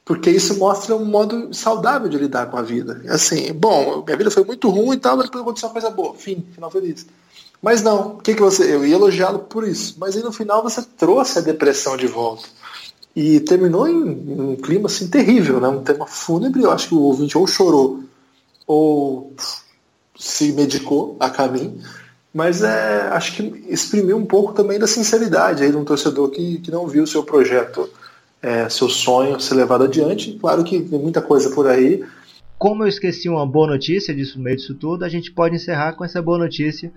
Porque 0.05 0.29
isso 0.29 0.59
mostra 0.59 0.97
um 0.97 1.05
modo 1.05 1.55
saudável 1.55 2.09
de 2.09 2.19
lidar 2.19 2.51
com 2.51 2.57
a 2.57 2.63
vida. 2.63 3.01
Assim, 3.09 3.53
bom, 3.53 4.03
minha 4.05 4.17
vida 4.17 4.31
foi 4.31 4.45
muito 4.45 4.69
ruim 4.69 4.97
e 4.97 5.01
tal, 5.01 5.17
mas 5.17 5.27
depois 5.27 5.43
aconteceu 5.43 5.69
uma 5.69 5.73
coisa 5.73 5.91
boa. 5.91 6.15
Fim, 6.15 6.45
final 6.53 6.71
feliz. 6.71 7.07
Mas 7.63 7.81
não, 7.81 8.17
o 8.17 8.19
que, 8.19 8.35
que 8.35 8.43
você. 8.43 8.75
Eu 8.75 8.85
ia 8.85 8.97
elogiá-lo 8.97 9.39
por 9.39 9.67
isso. 9.67 9.95
Mas 9.99 10.17
aí 10.17 10.23
no 10.23 10.33
final 10.33 10.63
você 10.63 10.83
trouxe 10.83 11.39
a 11.39 11.43
depressão 11.43 11.97
de 11.97 12.09
volta. 12.09 12.49
E 13.15 13.39
terminou 13.41 13.87
em, 13.87 13.95
em 13.95 14.41
um 14.41 14.57
clima 14.57 14.87
assim 14.87 15.09
terrível, 15.09 15.61
né? 15.61 15.69
Um 15.69 15.83
tema 15.83 16.07
fúnebre. 16.07 16.63
Eu 16.63 16.73
acho 16.73 16.89
que 16.89 16.95
o 16.95 17.01
ouvinte 17.01 17.39
ou 17.39 17.47
chorou 17.47 18.03
ou 18.67 19.33
se 20.19 20.53
medicou 20.53 21.17
a 21.21 21.31
caminho. 21.31 21.81
Mas 22.35 22.63
é, 22.63 23.09
acho 23.13 23.37
que 23.37 23.65
exprimiu 23.69 24.17
um 24.17 24.25
pouco 24.25 24.55
também 24.55 24.79
da 24.79 24.87
sinceridade 24.87 25.63
aí 25.63 25.71
de 25.71 25.77
um 25.77 25.85
torcedor 25.85 26.31
que, 26.31 26.59
que 26.59 26.71
não 26.71 26.87
viu 26.89 27.05
o 27.05 27.07
seu 27.07 27.23
projeto, 27.23 27.89
é, 28.41 28.69
seu 28.69 28.89
sonho 28.89 29.39
ser 29.39 29.55
levado 29.55 29.85
adiante. 29.85 30.33
Claro 30.41 30.65
que 30.65 30.81
tem 30.81 30.99
muita 30.99 31.21
coisa 31.21 31.51
por 31.51 31.69
aí. 31.69 32.03
Como 32.59 32.85
eu 32.85 32.89
esqueci 32.89 33.29
uma 33.29 33.47
boa 33.47 33.67
notícia 33.67 34.15
disso 34.15 34.41
meio 34.41 34.57
disso 34.57 34.75
tudo, 34.75 35.05
a 35.05 35.09
gente 35.09 35.31
pode 35.31 35.57
encerrar 35.57 35.93
com 35.93 36.05
essa 36.05 36.23
boa 36.23 36.39
notícia. 36.39 36.91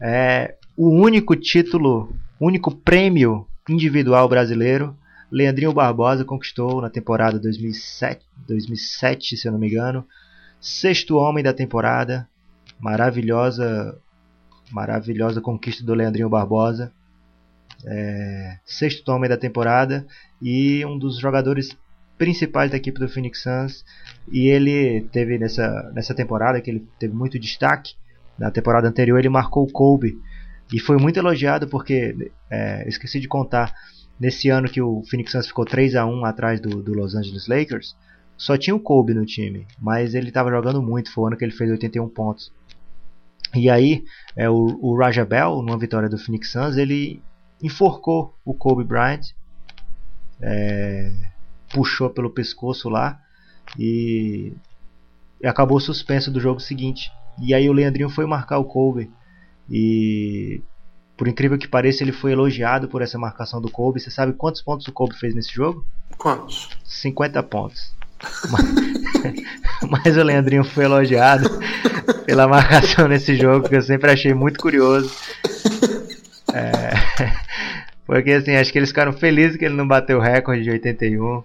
É, 0.00 0.54
o 0.76 0.90
único 0.90 1.34
título, 1.34 2.14
único 2.40 2.74
prêmio 2.74 3.46
individual 3.68 4.28
brasileiro, 4.28 4.96
Leandrinho 5.30 5.72
Barbosa 5.72 6.24
conquistou 6.24 6.80
na 6.80 6.88
temporada 6.88 7.38
2007, 7.38 8.24
2007 8.46 9.36
se 9.36 9.46
eu 9.46 9.52
não 9.52 9.58
me 9.58 9.68
engano. 9.68 10.06
Sexto 10.60 11.16
homem 11.16 11.44
da 11.44 11.52
temporada. 11.52 12.28
Maravilhosa 12.80 13.98
maravilhosa 14.70 15.40
conquista 15.40 15.84
do 15.84 15.94
Leandrinho 15.94 16.28
Barbosa. 16.28 16.92
É, 17.84 18.58
sexto 18.64 19.08
homem 19.10 19.28
da 19.30 19.36
temporada 19.36 20.06
e 20.42 20.84
um 20.84 20.98
dos 20.98 21.18
jogadores 21.18 21.76
principais 22.16 22.70
da 22.70 22.76
equipe 22.76 22.98
do 22.98 23.08
Phoenix 23.08 23.42
Suns. 23.42 23.84
E 24.30 24.48
ele 24.48 25.02
teve 25.12 25.38
nessa, 25.38 25.90
nessa 25.94 26.14
temporada 26.14 26.60
que 26.60 26.70
ele 26.70 26.86
teve 26.98 27.14
muito 27.14 27.38
destaque. 27.38 27.94
Na 28.38 28.50
temporada 28.50 28.88
anterior 28.88 29.18
ele 29.18 29.28
marcou 29.28 29.64
o 29.64 29.72
Kobe 29.72 30.18
e 30.72 30.78
foi 30.78 30.96
muito 30.98 31.18
elogiado 31.18 31.66
porque 31.66 32.30
é, 32.50 32.88
esqueci 32.88 33.18
de 33.20 33.28
contar 33.28 33.74
nesse 34.18 34.48
ano 34.48 34.68
que 34.68 34.80
o 34.80 35.02
Phoenix 35.04 35.32
Suns 35.32 35.46
ficou 35.46 35.64
3 35.64 35.96
a 35.96 36.06
1 36.06 36.24
atrás 36.24 36.60
do, 36.60 36.82
do 36.82 36.92
Los 36.92 37.14
Angeles 37.14 37.46
Lakers. 37.46 37.96
Só 38.36 38.56
tinha 38.56 38.74
o 38.74 38.80
Kobe 38.80 39.14
no 39.14 39.26
time, 39.26 39.66
mas 39.80 40.14
ele 40.14 40.28
estava 40.28 40.50
jogando 40.50 40.82
muito. 40.82 41.12
Foi 41.12 41.24
o 41.24 41.26
ano 41.26 41.36
que 41.36 41.44
ele 41.44 41.52
fez 41.52 41.70
81 41.70 42.08
pontos. 42.08 42.52
E 43.54 43.70
aí, 43.70 44.04
é, 44.36 44.48
o, 44.48 44.78
o 44.80 44.96
Raja 44.96 45.24
Bell, 45.24 45.62
numa 45.62 45.78
vitória 45.78 46.08
do 46.08 46.18
Phoenix 46.18 46.52
Suns, 46.52 46.76
ele 46.76 47.22
enforcou 47.62 48.34
o 48.44 48.54
Kobe 48.54 48.84
Bryant, 48.84 49.32
é, 50.40 51.12
puxou 51.72 52.10
pelo 52.10 52.30
pescoço 52.30 52.88
lá 52.88 53.20
e, 53.76 54.52
e 55.40 55.46
acabou 55.46 55.80
suspenso 55.80 56.30
do 56.30 56.40
jogo 56.40 56.60
seguinte. 56.60 57.10
E 57.40 57.54
aí 57.54 57.68
o 57.68 57.72
Leandrinho 57.72 58.10
foi 58.10 58.26
marcar 58.26 58.58
o 58.58 58.64
Kobe 58.64 59.10
e 59.70 60.60
por 61.16 61.26
incrível 61.28 61.58
que 61.58 61.68
pareça 61.68 62.02
ele 62.02 62.12
foi 62.12 62.32
elogiado 62.32 62.88
por 62.88 63.02
essa 63.02 63.18
marcação 63.18 63.60
do 63.60 63.70
Kobe. 63.70 64.00
Você 64.00 64.10
sabe 64.10 64.32
quantos 64.32 64.62
pontos 64.62 64.86
o 64.86 64.92
Kobe 64.92 65.16
fez 65.16 65.34
nesse 65.34 65.52
jogo? 65.52 65.84
Quantos? 66.16 66.70
50 66.84 67.42
pontos. 67.42 67.92
Mas 69.90 70.16
o 70.16 70.22
Leandrinho 70.22 70.64
foi 70.64 70.84
elogiado 70.84 71.48
pela 72.24 72.48
marcação 72.48 73.06
nesse 73.08 73.36
jogo, 73.36 73.68
que 73.68 73.76
eu 73.76 73.82
sempre 73.82 74.10
achei 74.10 74.34
muito 74.34 74.58
curioso. 74.58 75.14
É, 76.52 76.90
porque 78.06 78.32
assim, 78.32 78.56
acho 78.56 78.72
que 78.72 78.78
eles 78.78 78.88
ficaram 78.90 79.12
felizes 79.12 79.56
que 79.56 79.64
ele 79.64 79.76
não 79.76 79.86
bateu 79.86 80.18
o 80.18 80.20
recorde 80.22 80.62
de 80.62 80.70
81, 80.70 81.42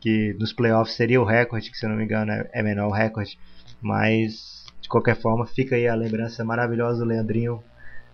que 0.00 0.34
nos 0.38 0.52
playoffs 0.52 0.96
seria 0.96 1.20
o 1.20 1.24
recorde, 1.24 1.70
que 1.70 1.76
se 1.76 1.84
eu 1.84 1.90
não 1.90 1.96
me 1.96 2.04
engano 2.04 2.32
é, 2.32 2.48
é 2.52 2.62
menor 2.62 2.88
o 2.88 2.92
recorde. 2.92 3.38
Mas 3.80 4.55
de 4.86 4.88
qualquer 4.88 5.20
forma, 5.20 5.44
fica 5.44 5.74
aí 5.74 5.88
a 5.88 5.96
lembrança 5.96 6.44
maravilhosa 6.44 7.00
do 7.00 7.04
Leandrinho. 7.04 7.60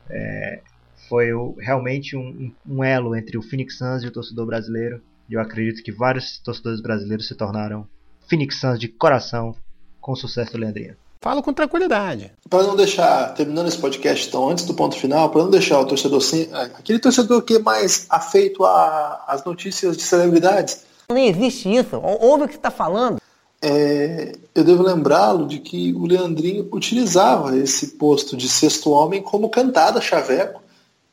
É, 0.08 0.60
foi 1.06 1.30
o, 1.34 1.54
realmente 1.58 2.16
um, 2.16 2.50
um 2.66 2.82
elo 2.82 3.14
entre 3.14 3.36
o 3.36 3.42
Phoenix 3.42 3.76
Suns 3.76 4.02
e 4.02 4.06
o 4.06 4.10
torcedor 4.10 4.46
brasileiro. 4.46 5.02
E 5.28 5.34
eu 5.34 5.40
acredito 5.40 5.82
que 5.82 5.92
vários 5.92 6.38
torcedores 6.38 6.80
brasileiros 6.80 7.28
se 7.28 7.34
tornaram 7.34 7.86
Phoenix 8.26 8.58
Suns 8.58 8.80
de 8.80 8.88
coração 8.88 9.54
com 10.00 10.12
o 10.12 10.16
sucesso 10.16 10.52
do 10.52 10.58
Leandrinho. 10.58 10.96
Falo 11.20 11.42
com 11.42 11.52
tranquilidade. 11.52 12.32
Para 12.48 12.62
não 12.62 12.74
deixar, 12.74 13.34
terminando 13.34 13.68
esse 13.68 13.78
podcast 13.78 14.26
então, 14.26 14.48
antes 14.48 14.64
do 14.64 14.72
ponto 14.72 14.96
final, 14.96 15.28
para 15.28 15.42
não 15.42 15.50
deixar 15.50 15.78
o 15.78 15.84
torcedor 15.84 16.18
assim, 16.18 16.48
aquele 16.52 16.98
torcedor 16.98 17.42
que 17.42 17.56
é 17.56 17.58
mais 17.58 18.06
afeito 18.08 18.64
às 18.64 19.44
notícias 19.44 19.94
de 19.94 20.02
celebridades. 20.02 20.84
Nem 21.12 21.28
existe 21.28 21.72
isso. 21.72 22.00
Ouve 22.02 22.44
o 22.44 22.46
que 22.46 22.54
você 22.54 22.58
está 22.58 22.70
falando. 22.70 23.21
É, 23.64 24.32
eu 24.52 24.64
devo 24.64 24.82
lembrá-lo 24.82 25.46
de 25.46 25.60
que 25.60 25.94
o 25.94 26.04
Leandrinho 26.04 26.68
utilizava 26.72 27.56
esse 27.56 27.92
posto 27.92 28.36
de 28.36 28.48
sexto 28.48 28.90
homem 28.90 29.22
como 29.22 29.48
cantada 29.48 30.00
chaveco 30.00 30.60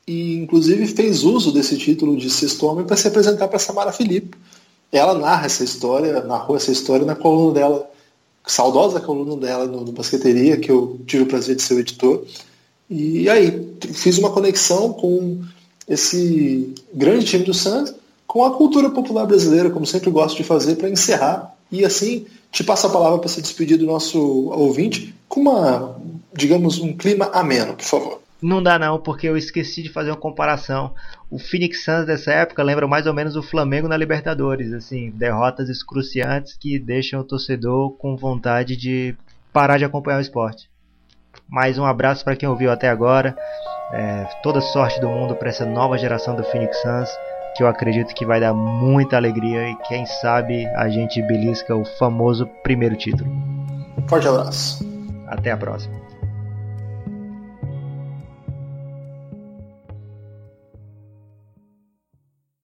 e 0.07 0.33
inclusive 0.33 0.87
fez 0.87 1.23
uso 1.23 1.51
desse 1.51 1.77
título 1.77 2.17
de 2.17 2.31
sexto 2.31 2.65
homem 2.65 2.83
para 2.83 2.97
se 2.97 3.07
apresentar 3.07 3.47
para 3.47 3.59
Samara 3.59 3.91
Filipe. 3.91 4.35
Ela 4.91 5.13
narra 5.13 5.45
essa 5.45 5.63
história, 5.63 6.23
narrou 6.23 6.57
essa 6.57 6.71
história 6.71 7.05
na 7.05 7.15
coluna 7.15 7.53
dela, 7.53 7.91
saudosa 8.47 8.99
coluna 8.99 9.39
dela 9.39 9.67
no, 9.67 9.85
no 9.85 9.91
Basqueteria, 9.91 10.57
que 10.57 10.71
eu 10.71 10.99
tive 11.05 11.23
o 11.23 11.27
prazer 11.27 11.55
de 11.55 11.61
ser 11.61 11.75
o 11.75 11.79
editor. 11.79 12.25
E 12.89 13.29
aí, 13.29 13.77
fiz 13.93 14.17
uma 14.17 14.31
conexão 14.31 14.91
com 14.91 15.43
esse 15.87 16.73
grande 16.91 17.25
time 17.25 17.43
do 17.43 17.53
Santos, 17.53 17.93
com 18.25 18.43
a 18.43 18.51
cultura 18.51 18.89
popular 18.89 19.27
brasileira, 19.27 19.69
como 19.69 19.85
sempre 19.85 20.09
gosto 20.09 20.37
de 20.37 20.43
fazer, 20.43 20.75
para 20.77 20.89
encerrar. 20.89 21.55
E 21.71 21.85
assim, 21.85 22.25
te 22.51 22.63
passo 22.63 22.87
a 22.87 22.89
palavra 22.89 23.19
para 23.19 23.29
se 23.29 23.41
despedir 23.41 23.77
do 23.77 23.85
nosso 23.85 24.49
ouvinte 24.49 25.13
com 25.27 25.41
uma, 25.41 25.99
digamos, 26.33 26.79
um 26.79 26.95
clima 26.95 27.29
ameno, 27.33 27.75
por 27.75 27.85
favor. 27.85 28.21
Não 28.41 28.63
dá 28.63 28.79
não, 28.79 28.97
porque 28.99 29.27
eu 29.27 29.35
esqueci 29.35 29.83
de 29.83 29.89
fazer 29.89 30.11
uma 30.11 30.17
comparação. 30.17 30.93
O 31.29 31.37
Phoenix 31.37 31.83
Suns 31.83 32.05
dessa 32.05 32.31
época 32.31 32.63
lembra 32.63 32.87
mais 32.87 33.05
ou 33.05 33.13
menos 33.13 33.35
o 33.35 33.43
Flamengo 33.43 33.87
na 33.87 33.97
Libertadores, 33.97 34.71
assim, 34.71 35.11
derrotas 35.11 35.69
excruciantes 35.69 36.55
que 36.57 36.79
deixam 36.79 37.19
o 37.19 37.23
torcedor 37.23 37.91
com 37.97 38.15
vontade 38.15 38.77
de 38.77 39.13
parar 39.51 39.77
de 39.77 39.83
acompanhar 39.83 40.19
o 40.19 40.21
esporte. 40.21 40.69
Mais 41.49 41.77
um 41.77 41.85
abraço 41.85 42.23
para 42.23 42.35
quem 42.35 42.47
ouviu 42.47 42.71
até 42.71 42.87
agora. 42.87 43.35
É, 43.91 44.23
toda 44.41 44.61
sorte 44.61 45.01
do 45.01 45.09
mundo 45.09 45.35
para 45.35 45.49
essa 45.49 45.65
nova 45.65 45.97
geração 45.97 46.35
do 46.35 46.43
Phoenix 46.43 46.81
Suns, 46.81 47.09
que 47.59 47.63
eu 47.63 47.67
acredito 47.67 48.15
que 48.15 48.25
vai 48.25 48.39
dar 48.39 48.53
muita 48.53 49.17
alegria 49.17 49.69
e 49.69 49.75
quem 49.89 50.05
sabe 50.05 50.65
a 50.77 50.87
gente 50.87 51.21
belisca 51.21 51.75
o 51.75 51.83
famoso 51.83 52.47
primeiro 52.63 52.95
título. 52.95 53.29
Forte 54.07 54.29
abraço. 54.29 54.81
Até 55.27 55.51
a 55.51 55.57
próxima. 55.57 55.93